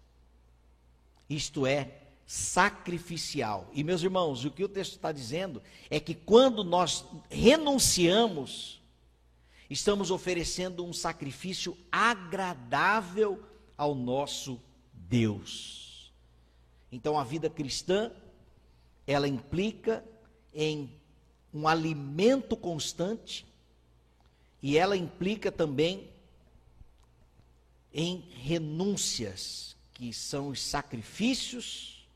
Isto 1.29 1.65
é 1.65 2.01
sacrificial. 2.25 3.69
E 3.73 3.83
meus 3.83 4.01
irmãos, 4.01 4.45
o 4.45 4.51
que 4.51 4.63
o 4.63 4.69
texto 4.69 4.93
está 4.93 5.11
dizendo 5.11 5.61
é 5.89 5.99
que 5.99 6.15
quando 6.15 6.63
nós 6.63 7.05
renunciamos, 7.29 8.81
estamos 9.69 10.11
oferecendo 10.11 10.85
um 10.85 10.93
sacrifício 10.93 11.77
agradável 11.91 13.43
ao 13.77 13.93
nosso 13.93 14.59
Deus. 14.93 16.13
Então 16.91 17.19
a 17.19 17.23
vida 17.23 17.49
cristã, 17.49 18.11
ela 19.05 19.27
implica 19.27 20.03
em 20.53 20.89
um 21.53 21.67
alimento 21.67 22.55
constante 22.55 23.45
e 24.67 24.79
ela 24.79 24.97
implica 24.97 25.51
também 25.51 26.09
em 27.93 28.27
renúncias, 28.31 29.75
que 29.93 30.11
são 30.11 30.47
os 30.47 30.59
sacrifícios 30.59 32.09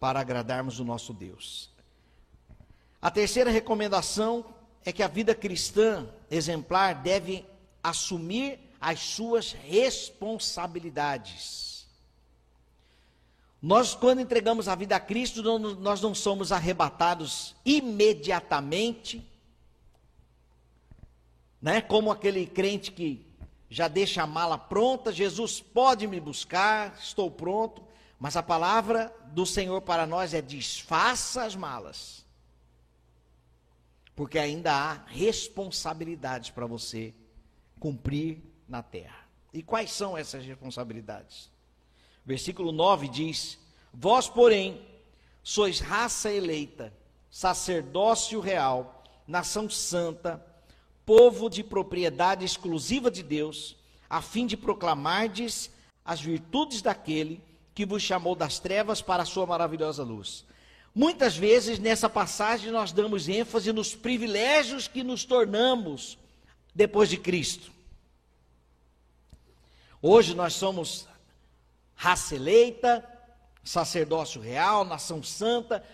para 0.00 0.18
agradarmos 0.18 0.80
o 0.80 0.84
nosso 0.84 1.14
Deus. 1.14 1.70
A 3.00 3.08
terceira 3.08 3.52
recomendação 3.52 4.44
é 4.84 4.90
que 4.90 5.00
a 5.00 5.06
vida 5.06 5.32
cristã 5.32 6.12
exemplar 6.28 7.04
deve 7.04 7.46
assumir 7.80 8.58
as 8.80 8.98
suas 8.98 9.52
responsabilidades. 9.52 11.86
Nós, 13.62 13.94
quando 13.94 14.20
entregamos 14.20 14.66
a 14.66 14.74
vida 14.74 14.96
a 14.96 15.00
Cristo, 15.00 15.40
nós 15.76 16.00
não 16.00 16.16
somos 16.16 16.50
arrebatados 16.50 17.54
imediatamente, 17.64 19.24
né? 21.60 21.80
Como 21.80 22.10
aquele 22.10 22.46
crente 22.46 22.90
que 22.90 23.26
já 23.68 23.86
deixa 23.86 24.22
a 24.22 24.26
mala 24.26 24.58
pronta, 24.58 25.12
Jesus 25.12 25.60
pode 25.60 26.06
me 26.06 26.18
buscar, 26.20 26.96
estou 26.98 27.30
pronto, 27.30 27.82
mas 28.18 28.36
a 28.36 28.42
palavra 28.42 29.14
do 29.28 29.46
Senhor 29.46 29.80
para 29.82 30.06
nós 30.06 30.34
é 30.34 30.42
desfaça 30.42 31.44
as 31.44 31.54
malas. 31.54 32.26
Porque 34.16 34.38
ainda 34.38 34.72
há 34.72 34.92
responsabilidades 35.06 36.50
para 36.50 36.66
você 36.66 37.14
cumprir 37.78 38.42
na 38.68 38.82
terra. 38.82 39.26
E 39.52 39.62
quais 39.62 39.90
são 39.90 40.18
essas 40.18 40.44
responsabilidades? 40.44 41.50
Versículo 42.24 42.72
9 42.72 43.08
diz: 43.08 43.58
Vós, 43.92 44.28
porém, 44.28 44.86
sois 45.42 45.80
raça 45.80 46.30
eleita, 46.30 46.92
sacerdócio 47.30 48.40
real, 48.40 49.02
nação 49.26 49.70
santa, 49.70 50.44
povo 51.10 51.50
de 51.50 51.64
propriedade 51.64 52.44
exclusiva 52.44 53.10
de 53.10 53.20
Deus, 53.20 53.74
a 54.08 54.22
fim 54.22 54.46
de 54.46 54.56
proclamardes 54.56 55.68
as 56.04 56.20
virtudes 56.20 56.82
daquele 56.82 57.42
que 57.74 57.84
vos 57.84 58.00
chamou 58.00 58.36
das 58.36 58.60
trevas 58.60 59.02
para 59.02 59.24
a 59.24 59.26
sua 59.26 59.44
maravilhosa 59.44 60.04
luz. 60.04 60.44
Muitas 60.94 61.36
vezes 61.36 61.80
nessa 61.80 62.08
passagem 62.08 62.70
nós 62.70 62.92
damos 62.92 63.28
ênfase 63.28 63.72
nos 63.72 63.92
privilégios 63.92 64.86
que 64.86 65.02
nos 65.02 65.24
tornamos 65.24 66.16
depois 66.72 67.08
de 67.08 67.16
Cristo. 67.16 67.72
Hoje 70.00 70.32
nós 70.32 70.52
somos 70.52 71.08
raça 71.96 72.36
eleita, 72.36 73.04
sacerdócio 73.64 74.40
real, 74.40 74.84
nação 74.84 75.24
santa, 75.24 75.84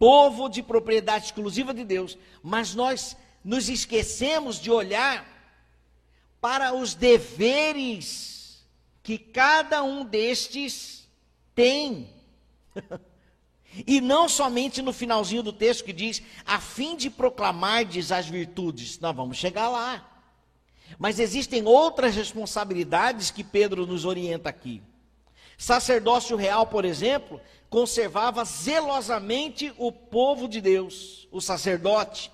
povo 0.00 0.48
de 0.48 0.64
propriedade 0.64 1.26
exclusiva 1.26 1.72
de 1.72 1.84
Deus, 1.84 2.18
mas 2.42 2.74
nós 2.74 3.16
nos 3.44 3.68
esquecemos 3.68 4.58
de 4.58 4.70
olhar 4.70 5.26
para 6.40 6.74
os 6.74 6.94
deveres 6.94 8.64
que 9.02 9.18
cada 9.18 9.82
um 9.82 10.04
destes 10.04 11.06
tem. 11.54 12.08
e 13.86 14.00
não 14.00 14.28
somente 14.28 14.80
no 14.80 14.92
finalzinho 14.92 15.42
do 15.42 15.52
texto 15.52 15.84
que 15.84 15.92
diz, 15.92 16.22
a 16.44 16.58
fim 16.58 16.96
de 16.96 17.10
proclamardes 17.10 18.10
as 18.10 18.26
virtudes. 18.26 18.98
Nós 18.98 19.14
vamos 19.14 19.36
chegar 19.36 19.68
lá. 19.68 20.10
Mas 20.98 21.18
existem 21.18 21.66
outras 21.66 22.14
responsabilidades 22.14 23.30
que 23.30 23.44
Pedro 23.44 23.86
nos 23.86 24.04
orienta 24.04 24.48
aqui. 24.48 24.82
Sacerdócio 25.58 26.36
real, 26.36 26.66
por 26.66 26.84
exemplo, 26.84 27.40
conservava 27.68 28.44
zelosamente 28.44 29.72
o 29.76 29.90
povo 29.92 30.48
de 30.48 30.60
Deus, 30.60 31.28
o 31.30 31.40
sacerdote, 31.40 32.30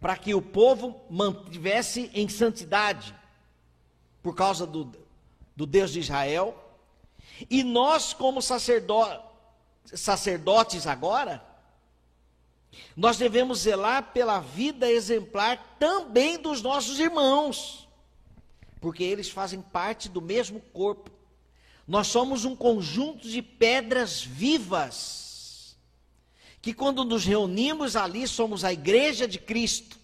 para 0.00 0.16
que 0.16 0.34
o 0.34 0.40
povo 0.40 1.00
mantivesse 1.10 2.10
em 2.14 2.28
santidade, 2.28 3.14
por 4.22 4.34
causa 4.34 4.66
do, 4.66 4.90
do 5.54 5.66
Deus 5.66 5.92
de 5.92 6.00
Israel. 6.00 6.56
E 7.50 7.62
nós, 7.62 8.12
como 8.12 8.42
sacerdotes 8.42 10.86
agora, 10.86 11.44
nós 12.96 13.18
devemos 13.18 13.60
zelar 13.60 14.12
pela 14.12 14.40
vida 14.40 14.90
exemplar 14.90 15.76
também 15.78 16.38
dos 16.38 16.62
nossos 16.62 16.98
irmãos, 16.98 17.88
porque 18.80 19.04
eles 19.04 19.28
fazem 19.28 19.60
parte 19.60 20.08
do 20.08 20.22
mesmo 20.22 20.60
corpo. 20.72 21.10
Nós 21.86 22.06
somos 22.06 22.44
um 22.44 22.54
conjunto 22.54 23.28
de 23.28 23.42
pedras 23.42 24.22
vivas, 24.22 25.29
que 26.60 26.74
quando 26.74 27.04
nos 27.04 27.24
reunimos 27.24 27.96
ali 27.96 28.26
somos 28.28 28.64
a 28.64 28.72
igreja 28.72 29.26
de 29.26 29.38
Cristo. 29.38 29.98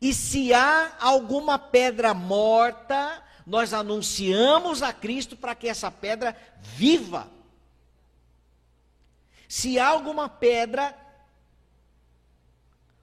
E 0.00 0.14
se 0.14 0.54
há 0.54 0.96
alguma 1.00 1.58
pedra 1.58 2.14
morta, 2.14 3.22
nós 3.46 3.74
anunciamos 3.74 4.82
a 4.82 4.92
Cristo 4.92 5.36
para 5.36 5.54
que 5.54 5.68
essa 5.68 5.90
pedra 5.90 6.36
viva. 6.60 7.30
Se 9.48 9.78
há 9.78 9.88
alguma 9.88 10.28
pedra 10.28 10.96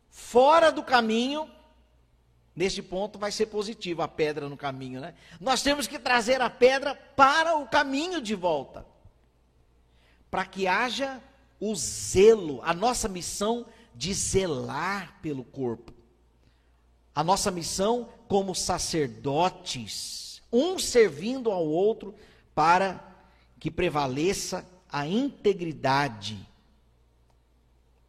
fora 0.10 0.72
do 0.72 0.84
caminho, 0.84 1.50
Neste 2.56 2.82
ponto 2.82 3.20
vai 3.20 3.34
ser 3.34 3.48
positivo 3.48 4.02
a 4.02 4.08
pedra 4.08 4.48
no 4.48 4.56
caminho, 4.56 5.02
né? 5.02 5.14
Nós 5.42 5.62
temos 5.62 5.88
que 5.88 6.00
trazer 6.00 6.40
a 6.40 6.50
pedra 6.50 6.96
para 6.96 7.58
o 7.58 7.68
caminho 7.68 8.22
de 8.22 8.34
volta. 8.34 8.86
Para 10.32 10.46
que 10.46 10.66
haja 10.66 11.22
o 11.60 11.76
zelo, 11.76 12.62
a 12.64 12.74
nossa 12.74 13.08
missão 13.08 13.66
de 13.94 14.14
zelar 14.14 15.20
pelo 15.22 15.44
corpo. 15.44 15.94
A 17.14 17.24
nossa 17.24 17.50
missão 17.50 18.10
como 18.28 18.54
sacerdotes, 18.54 20.42
um 20.52 20.78
servindo 20.78 21.52
ao 21.52 21.66
outro 21.66 22.14
para 22.54 23.04
que 23.60 23.72
prevaleça 23.72 24.66
a 24.92 25.08
integridade 25.08 26.38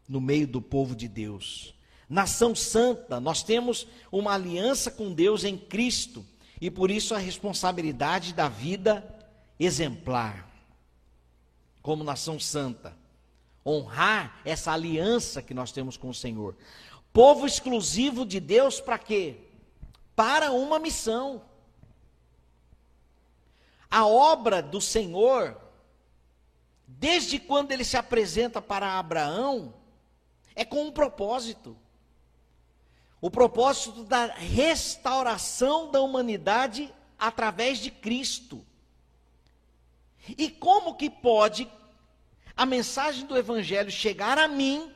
no 0.09 0.21
meio 0.21 0.47
do 0.47 0.61
povo 0.61 0.95
de 0.95 1.09
Deus 1.09 1.77
nação 2.09 2.55
santa, 2.55 3.19
nós 3.21 3.43
temos 3.43 3.87
uma 4.11 4.35
aliança 4.35 4.91
com 4.91 5.13
Deus 5.13 5.45
em 5.45 5.59
Cristo 5.59 6.25
e 6.61 6.71
por 6.71 6.91
isso 6.91 7.15
a 7.15 7.19
responsabilidade 7.19 8.33
da 8.33 8.49
vida 8.49 9.05
exemplar, 9.59 10.49
como 11.83 12.05
nação 12.05 12.39
santa, 12.39 12.97
honrar 13.67 14.41
essa 14.45 14.73
aliança 14.73 15.43
que 15.43 15.53
nós 15.53 15.73
temos 15.73 15.97
com 15.97 16.09
o 16.09 16.15
Senhor. 16.15 16.57
Povo 17.13 17.47
exclusivo 17.47 18.25
de 18.25 18.39
Deus 18.39 18.81
para 18.81 18.99
quê? 18.99 19.39
Para 20.15 20.53
uma 20.53 20.79
missão. 20.79 21.43
A 23.91 24.07
obra 24.07 24.63
do 24.63 24.81
Senhor, 24.81 25.61
desde 26.87 27.39
quando 27.39 27.73
ele 27.73 27.85
se 27.85 27.97
apresenta 27.97 28.63
para 28.63 28.99
Abraão, 28.99 29.75
é 30.55 30.65
com 30.65 30.85
um 30.85 30.93
propósito 30.93 31.77
o 33.21 33.31
propósito 33.31 34.05
da 34.05 34.27
restauração 34.27 35.91
da 35.91 36.01
humanidade 36.01 36.95
através 37.19 37.79
de 37.79 37.91
Cristo. 37.91 38.65
E 40.29 40.51
como 40.51 40.95
que 40.95 41.09
pode 41.09 41.67
a 42.57 42.65
mensagem 42.65 43.27
do 43.27 43.37
Evangelho 43.37 43.91
chegar 43.91 44.39
a 44.39 44.49
mim 44.49 44.91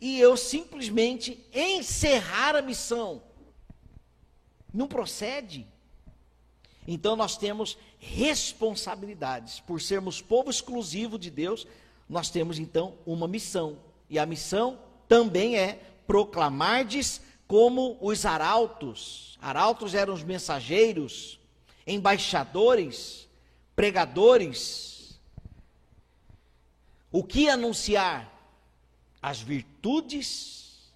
e 0.00 0.18
eu 0.18 0.36
simplesmente 0.36 1.38
encerrar 1.54 2.56
a 2.56 2.62
missão? 2.62 3.22
Não 4.74 4.88
procede. 4.88 5.66
Então 6.86 7.14
nós 7.14 7.36
temos 7.36 7.78
responsabilidades. 7.98 9.60
Por 9.60 9.80
sermos 9.80 10.20
povo 10.20 10.50
exclusivo 10.50 11.18
de 11.18 11.30
Deus, 11.30 11.66
nós 12.08 12.30
temos 12.30 12.58
então 12.58 12.94
uma 13.06 13.28
missão. 13.28 13.78
E 14.10 14.18
a 14.18 14.26
missão 14.26 14.78
também 15.06 15.56
é 15.56 15.80
proclamardes 16.06 17.20
como 17.46 17.96
os 18.00 18.26
arautos. 18.26 19.38
Arautos 19.40 19.94
eram 19.94 20.14
os 20.14 20.24
mensageiros, 20.24 21.38
embaixadores, 21.86 23.28
pregadores. 23.76 24.91
O 27.12 27.22
que 27.22 27.48
anunciar? 27.48 28.32
As 29.20 29.40
virtudes 29.40 30.90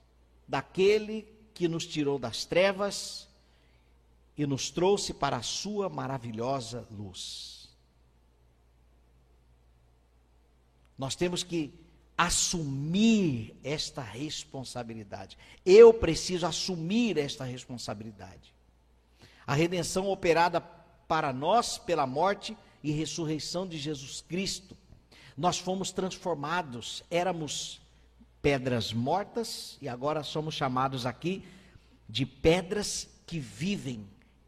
daquele 0.48 1.29
que 1.55 1.68
nos 1.68 1.87
tirou 1.87 2.18
das 2.18 2.44
trevas 2.44 3.29
e 4.37 4.46
nos 4.46 4.70
trouxe 4.70 5.12
para 5.12 5.37
a 5.37 5.42
sua 5.42 5.88
maravilhosa 5.88 6.87
luz. 6.90 7.68
Nós 10.98 11.14
temos 11.14 11.42
que 11.42 11.72
assumir 12.16 13.55
esta 13.62 14.00
responsabilidade. 14.00 15.37
Eu 15.64 15.92
preciso 15.92 16.46
assumir 16.46 17.18
esta 17.18 17.44
responsabilidade. 17.44 18.55
A 19.46 19.55
redenção 19.55 20.09
operada 20.09 20.61
para 21.07 21.33
nós 21.33 21.76
pela 21.76 22.07
morte 22.07 22.57
e 22.83 22.90
ressurreição 22.90 23.66
de 23.66 23.79
Jesus 23.79 24.22
Cristo. 24.22 24.76
Nós 25.37 25.59
fomos 25.59 25.92
transformados, 25.92 27.03
éramos 27.11 27.81
pedras 28.40 28.92
mortas 28.92 29.77
e 29.83 29.88
agora 29.88 30.22
somos 30.22 30.55
chamados 30.55 31.05
aqui 31.05 31.44
de 32.09 32.25
pedras 32.25 33.09
que 33.27 33.38
vivem, 33.38 34.07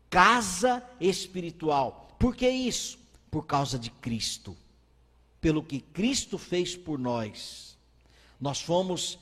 casa 0.08 0.82
espiritual. 1.00 2.16
Por 2.18 2.34
que 2.34 2.48
isso? 2.48 2.98
Por 3.30 3.44
causa 3.44 3.78
de 3.78 3.90
Cristo 3.90 4.56
pelo 5.40 5.62
que 5.62 5.80
Cristo 5.80 6.36
fez 6.36 6.76
por 6.76 6.98
nós, 6.98 7.76
nós 8.40 8.60
fomos 8.60 9.18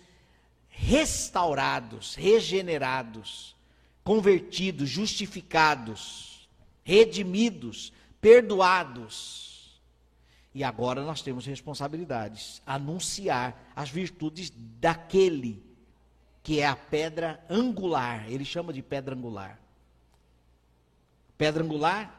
restaurados, 0.68 2.14
regenerados, 2.14 3.54
convertidos, 4.02 4.88
justificados, 4.88 6.48
redimidos, 6.84 7.92
perdoados. 8.20 9.45
E 10.56 10.64
agora 10.64 11.02
nós 11.02 11.20
temos 11.20 11.44
responsabilidades, 11.44 12.62
anunciar 12.64 13.70
as 13.76 13.90
virtudes 13.90 14.50
daquele 14.80 15.62
que 16.42 16.60
é 16.60 16.66
a 16.66 16.74
pedra 16.74 17.44
angular, 17.50 18.26
ele 18.30 18.42
chama 18.42 18.72
de 18.72 18.80
pedra 18.80 19.14
angular. 19.14 19.60
Pedra 21.36 21.62
angular, 21.62 22.10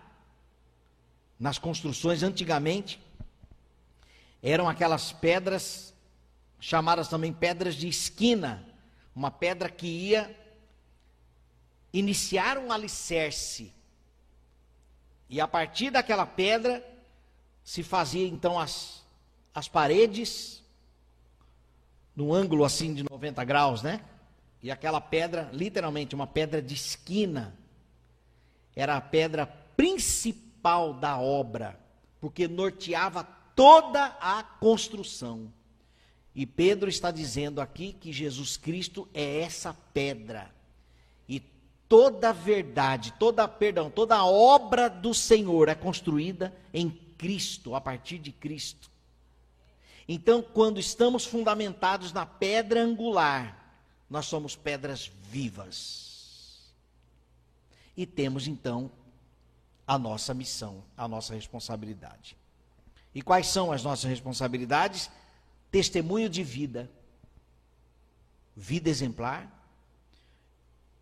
nas 1.40 1.58
construções 1.58 2.22
antigamente, 2.22 3.02
eram 4.44 4.70
aquelas 4.70 5.12
pedras 5.12 5.92
chamadas 6.60 7.08
também 7.08 7.34
pedras 7.34 7.74
de 7.74 7.88
esquina, 7.88 8.64
uma 9.16 9.32
pedra 9.32 9.68
que 9.68 9.88
ia 9.88 10.40
iniciar 11.92 12.60
um 12.60 12.72
alicerce. 12.72 13.74
E 15.28 15.42
a 15.42 15.48
partir 15.48 15.90
daquela 15.90 16.28
pedra 16.28 16.97
se 17.68 17.84
fazia 17.84 18.26
então 18.26 18.58
as, 18.58 19.04
as 19.54 19.68
paredes, 19.68 20.64
num 22.16 22.34
ângulo 22.34 22.64
assim 22.64 22.94
de 22.94 23.04
90 23.04 23.44
graus, 23.44 23.82
né? 23.82 24.00
E 24.64 24.72
aquela 24.72 25.02
pedra, 25.02 25.50
literalmente 25.52 26.16
uma 26.16 26.26
pedra 26.26 26.62
de 26.62 26.74
esquina, 26.74 27.54
era 28.74 28.96
a 28.96 29.02
pedra 29.02 29.46
principal 29.46 30.94
da 30.94 31.20
obra, 31.20 31.78
porque 32.22 32.48
norteava 32.48 33.26
toda 33.54 34.16
a 34.22 34.42
construção. 34.44 35.52
E 36.34 36.46
Pedro 36.46 36.88
está 36.88 37.12
dizendo 37.12 37.60
aqui 37.60 37.92
que 37.92 38.14
Jesus 38.14 38.56
Cristo 38.56 39.10
é 39.14 39.42
essa 39.42 39.76
pedra. 39.94 40.50
E 41.28 41.42
toda 41.90 42.32
verdade, 42.32 43.14
toda, 43.20 43.46
perdão, 43.46 43.90
toda 43.90 44.24
obra 44.24 44.90
do 44.90 45.14
Senhor 45.14 45.68
é 45.68 45.76
construída 45.76 46.56
em 46.74 47.07
Cristo, 47.18 47.76
a 47.76 47.82
partir 47.82 48.18
de 48.20 48.32
Cristo. 48.32 48.90
Então, 50.08 50.42
quando 50.42 50.80
estamos 50.80 51.26
fundamentados 51.26 52.14
na 52.14 52.26
pedra 52.26 52.82
angular, 52.82 53.58
nós 54.10 54.26
somos 54.26 54.56
pedras 54.56 55.12
vivas. 55.30 56.72
E 57.96 58.06
temos 58.06 58.48
então 58.48 58.92
a 59.86 59.98
nossa 59.98 60.34
missão, 60.34 60.84
a 60.96 61.08
nossa 61.08 61.34
responsabilidade. 61.34 62.38
E 63.14 63.22
quais 63.22 63.48
são 63.48 63.72
as 63.72 63.84
nossas 63.84 64.06
responsabilidades? 64.10 65.10
Testemunho 65.72 66.30
de 66.30 66.44
vida, 66.44 66.90
vida 68.56 68.90
exemplar 68.90 69.52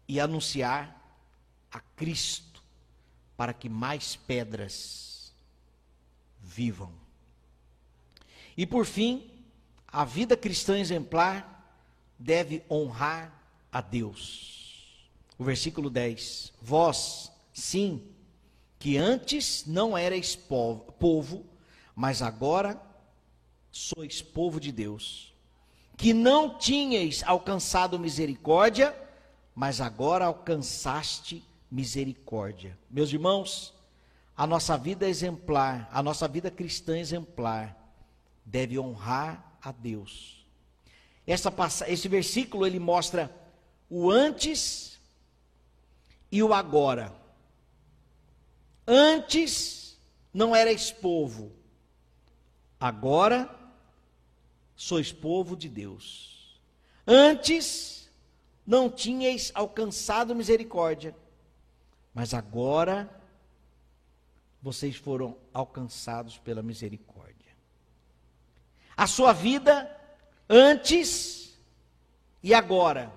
e 0.08 0.20
anunciar 0.20 1.02
a 1.72 1.80
Cristo 1.96 2.64
para 3.36 3.54
que 3.54 3.68
mais 3.68 4.16
pedras 4.16 5.15
vivam. 6.46 6.92
E 8.56 8.66
por 8.66 8.86
fim, 8.86 9.30
a 9.88 10.06
vida 10.06 10.38
cristã 10.38 10.80
exemplar 10.80 11.52
deve 12.18 12.64
honrar 12.70 13.34
a 13.72 13.82
Deus. 13.82 15.10
O 15.38 15.44
versículo 15.44 15.90
10: 15.90 16.54
Vós, 16.62 17.32
sim, 17.52 18.02
que 18.80 18.98
antes 18.98 19.66
não 19.66 19.98
erais 19.98 20.36
povo, 20.36 21.46
mas 21.96 22.22
agora 22.22 22.82
sois 23.72 24.22
povo 24.22 24.60
de 24.60 24.72
Deus. 24.72 25.34
Que 25.98 26.14
não 26.14 26.58
tinhais 26.58 27.24
alcançado 27.24 28.00
misericórdia, 28.00 28.96
mas 29.54 29.82
agora 29.82 30.26
alcançaste 30.26 31.44
misericórdia. 31.72 32.78
Meus 32.90 33.12
irmãos, 33.12 33.74
a 34.36 34.46
nossa 34.46 34.78
vida 34.78 35.08
exemplar, 35.08 35.90
a 35.92 36.04
nossa 36.04 36.28
vida 36.28 36.52
cristã 36.52 36.98
exemplar, 36.98 37.76
deve 38.44 38.78
honrar 38.78 39.58
a 39.62 39.72
Deus. 39.72 40.46
Essa, 41.26 41.52
esse 41.88 42.08
versículo 42.08 42.66
ele 42.68 42.80
mostra 42.80 43.34
o 43.90 44.12
antes 44.12 45.00
e 46.32 46.44
o 46.44 46.54
agora. 46.54 47.14
Antes 48.86 49.98
não 50.34 50.56
erais 50.56 50.92
povo, 50.92 51.52
agora 52.80 53.50
sois 54.76 55.12
povo 55.12 55.56
de 55.56 55.70
Deus. 55.70 56.60
Antes 57.08 58.10
não 58.68 58.90
tinhais 58.90 59.52
alcançado 59.56 60.36
misericórdia, 60.36 61.16
mas 62.14 62.34
agora 62.34 63.10
vocês 64.66 64.96
foram 64.96 65.38
alcançados 65.54 66.40
pela 66.40 66.64
misericórdia. 66.64 67.54
A 68.98 69.06
sua 69.06 69.32
vida 69.32 69.96
antes 70.50 71.56
e 72.42 72.52
agora. 72.52 73.14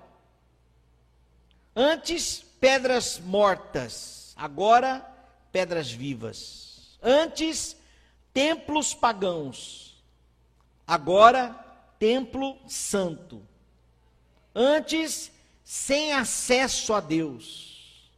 Antes, 1.74 2.44
pedras 2.60 3.18
mortas, 3.18 4.34
agora, 4.36 5.00
pedras 5.50 5.90
vivas. 5.90 6.98
Antes, 7.02 7.74
templos 8.34 8.92
pagãos, 8.92 10.04
agora, 10.86 11.54
templo 11.98 12.58
santo. 12.68 13.40
Antes, 14.54 15.32
sem 15.64 16.12
acesso 16.12 16.92
a 16.92 17.00
Deus, 17.00 18.12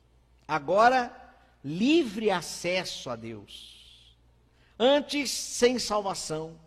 agora, 0.48 1.20
livre 1.64 2.30
acesso 2.30 3.10
a 3.10 3.16
Deus. 3.16 4.16
Antes, 4.78 5.30
sem 5.30 5.78
salvação 5.78 6.58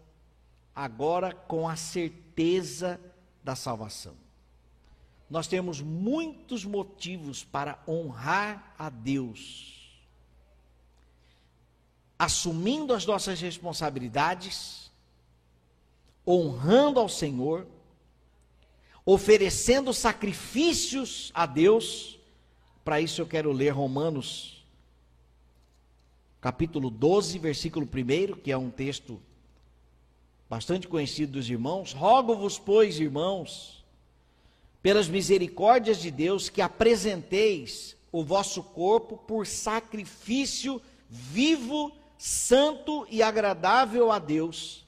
agora 0.75 1.34
com 1.34 1.67
a 1.67 1.75
certeza 1.75 2.99
da 3.43 3.56
salvação. 3.56 4.15
Nós 5.29 5.47
temos 5.47 5.82
muitos 5.82 6.65
motivos 6.65 7.43
para 7.43 7.79
honrar 7.88 8.73
a 8.77 8.89
Deus, 8.89 9.91
assumindo 12.17 12.93
as 12.93 13.06
nossas 13.06 13.39
responsabilidades, 13.41 14.91
honrando 16.25 16.99
ao 16.99 17.10
Senhor, 17.10 17.67
oferecendo 19.06 19.93
sacrifícios 19.93 21.32
a 21.34 21.45
Deus. 21.45 22.19
Para 22.84 23.01
isso 23.01 23.21
eu 23.21 23.27
quero 23.27 23.51
ler 23.51 23.71
Romanos, 23.71 24.52
capítulo 26.43 26.89
12, 26.89 27.39
versículo 27.39 27.88
1, 27.88 28.36
que 28.41 28.51
é 28.51 28.58
um 28.58 28.69
texto 28.69 29.17
bastante 30.49 30.89
conhecido 30.89 31.32
dos 31.32 31.49
irmãos, 31.49 31.93
rogo-vos, 31.93 32.60
pois, 32.60 32.99
irmãos, 32.99 33.86
pelas 34.82 35.08
misericórdias 35.08 35.99
de 35.99 36.12
Deus, 36.12 36.49
que 36.49 36.62
apresenteis 36.62 37.95
o 38.12 38.25
vosso 38.25 38.62
corpo 38.62 39.15
por 39.19 39.47
sacrifício 39.47 40.82
vivo, 41.10 41.93
santo 42.17 43.08
e 43.10 43.23
agradável 43.23 44.12
a 44.12 44.19
Deus, 44.19 44.86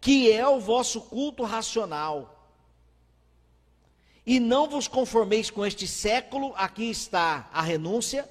que 0.00 0.32
é 0.32 0.48
o 0.48 0.58
vosso 0.58 1.02
culto 1.02 1.42
racional. 1.42 2.50
E 4.24 4.40
não 4.40 4.66
vos 4.66 4.88
conformeis 4.88 5.50
com 5.50 5.66
este 5.66 5.86
século, 5.86 6.54
aqui 6.56 6.88
está 6.88 7.46
a 7.52 7.60
renúncia, 7.60 8.26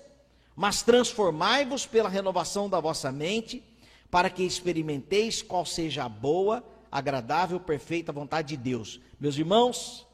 mas 0.57 0.81
transformai-vos 0.81 1.85
pela 1.85 2.09
renovação 2.09 2.67
da 2.67 2.79
vossa 2.79 3.11
mente 3.11 3.63
para 4.09 4.27
que 4.27 4.41
experimenteis 4.41 5.43
qual 5.43 5.63
seja 5.63 6.05
a 6.05 6.09
boa, 6.09 6.65
agradável, 6.91 7.59
perfeita 7.59 8.11
vontade 8.11 8.49
de 8.49 8.57
Deus. 8.57 8.99
Meus 9.19 9.37
irmãos, 9.37 10.07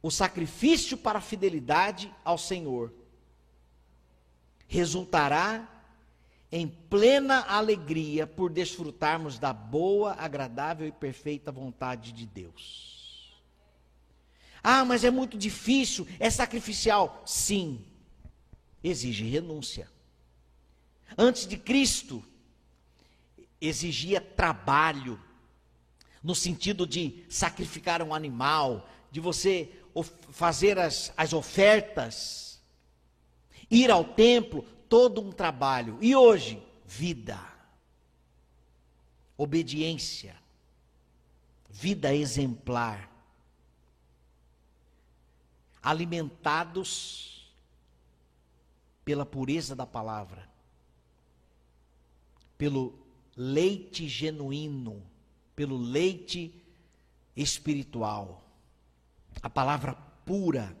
o 0.00 0.12
sacrifício 0.12 0.96
para 0.96 1.18
a 1.18 1.20
fidelidade 1.20 2.14
ao 2.24 2.38
Senhor 2.38 2.94
resultará 4.68 5.68
em 6.52 6.68
plena 6.68 7.40
alegria 7.48 8.28
por 8.28 8.48
desfrutarmos 8.48 9.40
da 9.40 9.52
boa, 9.52 10.12
agradável 10.12 10.86
e 10.86 10.92
perfeita 10.92 11.50
vontade 11.50 12.12
de 12.12 12.24
Deus. 12.24 13.42
Ah, 14.62 14.84
mas 14.84 15.02
é 15.02 15.10
muito 15.10 15.36
difícil, 15.36 16.06
é 16.20 16.30
sacrificial. 16.30 17.22
Sim, 17.26 17.84
exige 18.88 19.24
renúncia. 19.24 19.90
Antes 21.16 21.46
de 21.46 21.56
Cristo, 21.56 22.22
exigia 23.60 24.20
trabalho, 24.20 25.20
no 26.22 26.34
sentido 26.34 26.86
de 26.86 27.24
sacrificar 27.28 28.02
um 28.02 28.14
animal, 28.14 28.88
de 29.10 29.20
você 29.20 29.72
fazer 30.30 30.78
as, 30.78 31.12
as 31.16 31.32
ofertas, 31.32 32.60
ir 33.70 33.90
ao 33.90 34.04
templo, 34.04 34.62
todo 34.88 35.20
um 35.20 35.32
trabalho. 35.32 35.98
E 36.00 36.14
hoje, 36.14 36.62
vida, 36.86 37.38
obediência, 39.36 40.36
vida 41.70 42.14
exemplar, 42.14 43.10
alimentados 45.82 47.37
pela 49.08 49.24
pureza 49.24 49.74
da 49.74 49.86
palavra 49.86 50.46
pelo 52.58 52.92
leite 53.34 54.06
genuíno, 54.06 55.02
pelo 55.56 55.78
leite 55.78 56.52
espiritual, 57.34 58.44
a 59.40 59.48
palavra 59.48 59.94
pura. 60.26 60.76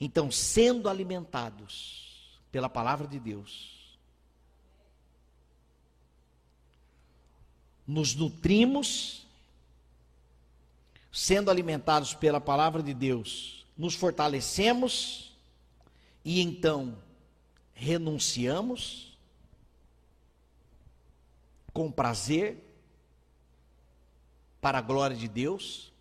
Então, 0.00 0.30
sendo 0.30 0.88
alimentados 0.88 2.40
pela 2.52 2.68
palavra 2.68 3.08
de 3.08 3.18
Deus, 3.18 3.98
nos 7.84 8.14
nutrimos, 8.14 9.26
sendo 11.10 11.50
alimentados 11.50 12.14
pela 12.14 12.40
palavra 12.40 12.84
de 12.84 12.94
Deus, 12.94 13.66
nos 13.76 13.96
fortalecemos 13.96 15.36
e 16.24 16.40
então 16.40 17.07
renunciamos 17.78 19.16
com 21.72 21.92
prazer, 21.92 22.64
para 24.60 24.78
a 24.78 24.82
glória 24.82 25.16
de 25.16 25.28
Deus, 25.28 25.92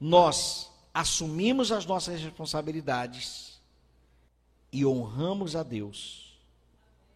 nós 0.00 0.68
assumimos 0.92 1.70
as 1.70 1.86
nossas 1.86 2.20
responsabilidades 2.20 3.60
e 4.72 4.84
honramos 4.84 5.54
a 5.54 5.62
Deus 5.62 6.36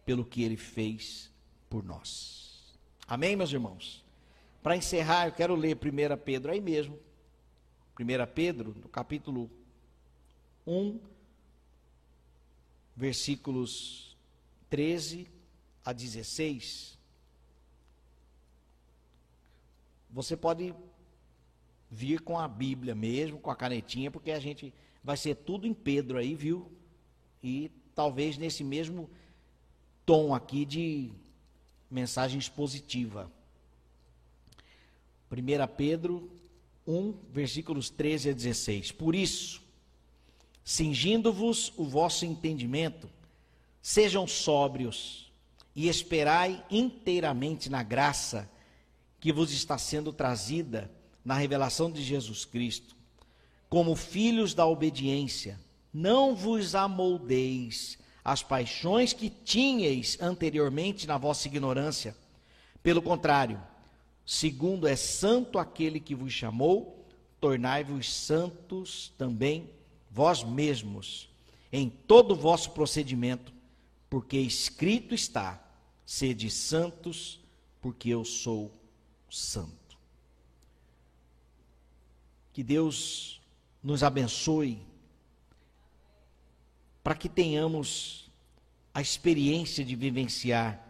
pelo 0.05 0.23
que 0.23 0.41
ele 0.41 0.55
fez 0.55 1.29
por 1.69 1.83
nós. 1.83 2.77
Amém, 3.05 3.35
meus 3.35 3.51
irmãos? 3.51 4.01
Para 4.63 4.77
encerrar, 4.77 5.27
eu 5.27 5.33
quero 5.33 5.53
ler 5.53 5.75
1 5.75 6.17
Pedro 6.23 6.53
aí 6.53 6.61
mesmo. 6.61 6.97
1 7.99 8.33
Pedro, 8.33 8.73
no 8.81 8.87
capítulo 8.87 9.51
1, 10.65 10.97
versículos 12.95 14.15
13 14.69 15.27
a 15.83 15.91
16. 15.91 16.97
Você 20.09 20.37
pode 20.37 20.73
vir 21.91 22.21
com 22.21 22.39
a 22.39 22.47
Bíblia 22.47 22.95
mesmo, 22.95 23.39
com 23.39 23.51
a 23.51 23.55
canetinha, 23.55 24.09
porque 24.09 24.31
a 24.31 24.39
gente 24.39 24.73
vai 25.03 25.17
ser 25.17 25.35
tudo 25.35 25.67
em 25.67 25.73
Pedro 25.73 26.17
aí, 26.17 26.33
viu? 26.33 26.71
E 27.43 27.69
talvez 27.93 28.37
nesse 28.37 28.63
mesmo 28.63 29.09
tom 30.05 30.33
aqui 30.33 30.65
de 30.65 31.11
mensagem 31.89 32.39
expositiva. 32.39 33.31
1 35.31 35.75
Pedro 35.75 36.29
1, 36.87 37.13
versículos 37.31 37.89
13 37.89 38.29
a 38.29 38.33
16. 38.33 38.91
Por 38.91 39.15
isso, 39.15 39.64
cingindo-vos 40.65 41.71
o 41.77 41.85
vosso 41.85 42.25
entendimento, 42.25 43.07
sejam 43.79 44.25
sóbrios 44.25 45.31
e 45.75 45.87
esperai 45.87 46.65
inteiramente 46.71 47.69
na 47.69 47.83
graça 47.83 48.49
que 49.19 49.31
vos 49.31 49.51
está 49.51 49.77
sendo 49.77 50.11
trazida 50.11 50.91
na 51.23 51.35
revelação 51.35 51.91
de 51.91 52.01
Jesus 52.01 52.45
Cristo, 52.45 52.95
como 53.69 53.95
filhos 53.95 54.55
da 54.55 54.65
obediência, 54.65 55.59
não 55.93 56.35
vos 56.35 56.73
amoldeis 56.73 57.99
as 58.23 58.41
paixões 58.41 59.13
que 59.13 59.29
tinhais 59.29 60.17
anteriormente 60.19 61.05
na 61.05 61.17
vossa 61.17 61.47
ignorância. 61.47 62.15
Pelo 62.81 63.01
contrário, 63.01 63.61
segundo 64.25 64.87
é 64.87 64.95
santo 64.95 65.59
aquele 65.59 65.99
que 65.99 66.15
vos 66.15 66.33
chamou, 66.33 67.05
tornai-vos 67.39 68.11
santos 68.11 69.13
também 69.15 69.69
vós 70.15 70.45
mesmos 70.45 71.27
em 71.73 71.89
todo 71.89 72.31
o 72.31 72.37
vosso 72.37 72.71
procedimento, 72.71 73.53
porque 74.09 74.37
escrito 74.37 75.13
está: 75.13 75.61
sede 76.05 76.49
santos, 76.49 77.41
porque 77.81 78.09
eu 78.09 78.23
sou 78.23 78.73
Santo. 79.29 79.97
Que 82.53 82.63
Deus 82.63 83.41
nos 83.83 84.03
abençoe 84.03 84.81
para 87.03 87.15
que 87.15 87.27
tenhamos 87.27 88.31
a 88.93 89.01
experiência 89.01 89.83
de 89.83 89.97
vivenciar 89.97 90.81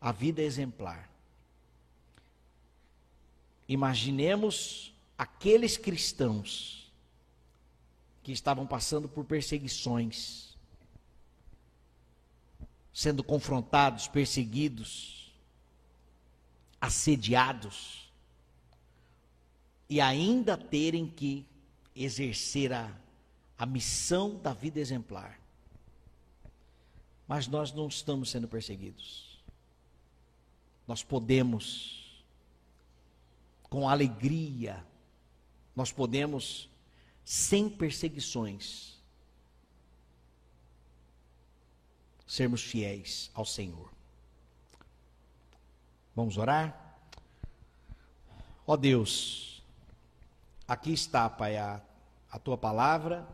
a 0.00 0.10
vida 0.10 0.42
exemplar. 0.42 1.08
Imaginemos 3.68 4.92
aqueles 5.16 5.76
cristãos 5.76 6.87
que 8.28 8.32
estavam 8.32 8.66
passando 8.66 9.08
por 9.08 9.24
perseguições, 9.24 10.54
sendo 12.92 13.24
confrontados, 13.24 14.06
perseguidos, 14.06 15.32
assediados 16.78 18.12
e 19.88 19.98
ainda 19.98 20.58
terem 20.58 21.06
que 21.06 21.46
exercer 21.96 22.70
a, 22.70 22.94
a 23.56 23.64
missão 23.64 24.36
da 24.36 24.52
vida 24.52 24.78
exemplar. 24.78 25.40
Mas 27.26 27.48
nós 27.48 27.72
não 27.72 27.88
estamos 27.88 28.28
sendo 28.28 28.46
perseguidos. 28.46 29.42
Nós 30.86 31.02
podemos, 31.02 32.22
com 33.70 33.88
alegria, 33.88 34.84
nós 35.74 35.90
podemos, 35.90 36.68
sem 37.28 37.68
perseguições, 37.68 38.96
sermos 42.26 42.62
fiéis 42.62 43.30
ao 43.34 43.44
Senhor. 43.44 43.92
Vamos 46.16 46.38
orar? 46.38 46.96
Ó 48.66 48.78
Deus, 48.78 49.62
aqui 50.66 50.90
está, 50.90 51.28
Pai, 51.28 51.58
a, 51.58 51.82
a 52.30 52.38
tua 52.38 52.56
palavra, 52.56 53.28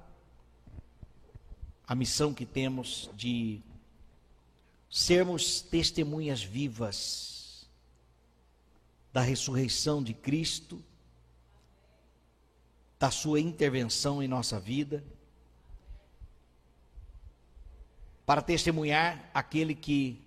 a 1.87 1.95
missão 1.95 2.35
que 2.35 2.45
temos 2.45 3.09
de 3.15 3.63
sermos 4.91 5.61
testemunhas 5.61 6.43
vivas 6.43 7.69
da 9.13 9.21
ressurreição 9.21 10.03
de 10.03 10.13
Cristo, 10.13 10.83
da 12.99 13.11
sua 13.11 13.41
intervenção 13.41 14.23
em 14.23 14.29
nossa 14.29 14.59
vida, 14.59 15.05
para 18.25 18.41
testemunhar 18.41 19.31
aquele 19.35 19.75
que 19.75 20.23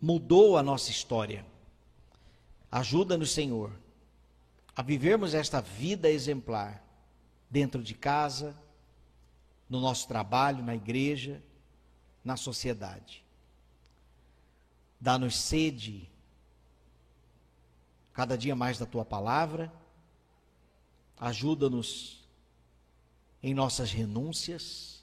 mudou 0.00 0.56
a 0.56 0.62
nossa 0.62 0.90
história. 0.90 1.44
Ajuda-nos, 2.70 3.32
Senhor, 3.32 3.72
a 4.74 4.82
vivermos 4.82 5.34
esta 5.34 5.60
vida 5.60 6.10
exemplar 6.10 6.82
dentro 7.50 7.82
de 7.82 7.94
casa, 7.94 8.56
no 9.68 9.80
nosso 9.80 10.08
trabalho, 10.08 10.64
na 10.64 10.74
igreja, 10.74 11.42
na 12.24 12.36
sociedade. 12.36 13.24
Dá-nos 15.00 15.36
sede 15.36 16.08
cada 18.12 18.38
dia 18.38 18.56
mais 18.56 18.78
da 18.78 18.86
tua 18.86 19.04
palavra. 19.04 19.72
Ajuda-nos 21.24 22.22
em 23.42 23.54
nossas 23.54 23.90
renúncias 23.90 25.02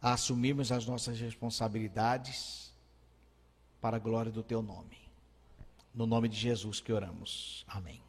a 0.00 0.14
assumirmos 0.14 0.72
as 0.72 0.86
nossas 0.86 1.20
responsabilidades 1.20 2.72
para 3.78 3.98
a 3.98 4.00
glória 4.00 4.32
do 4.32 4.42
teu 4.42 4.62
nome. 4.62 4.96
No 5.94 6.06
nome 6.06 6.26
de 6.26 6.38
Jesus 6.38 6.80
que 6.80 6.90
oramos. 6.90 7.66
Amém. 7.68 8.00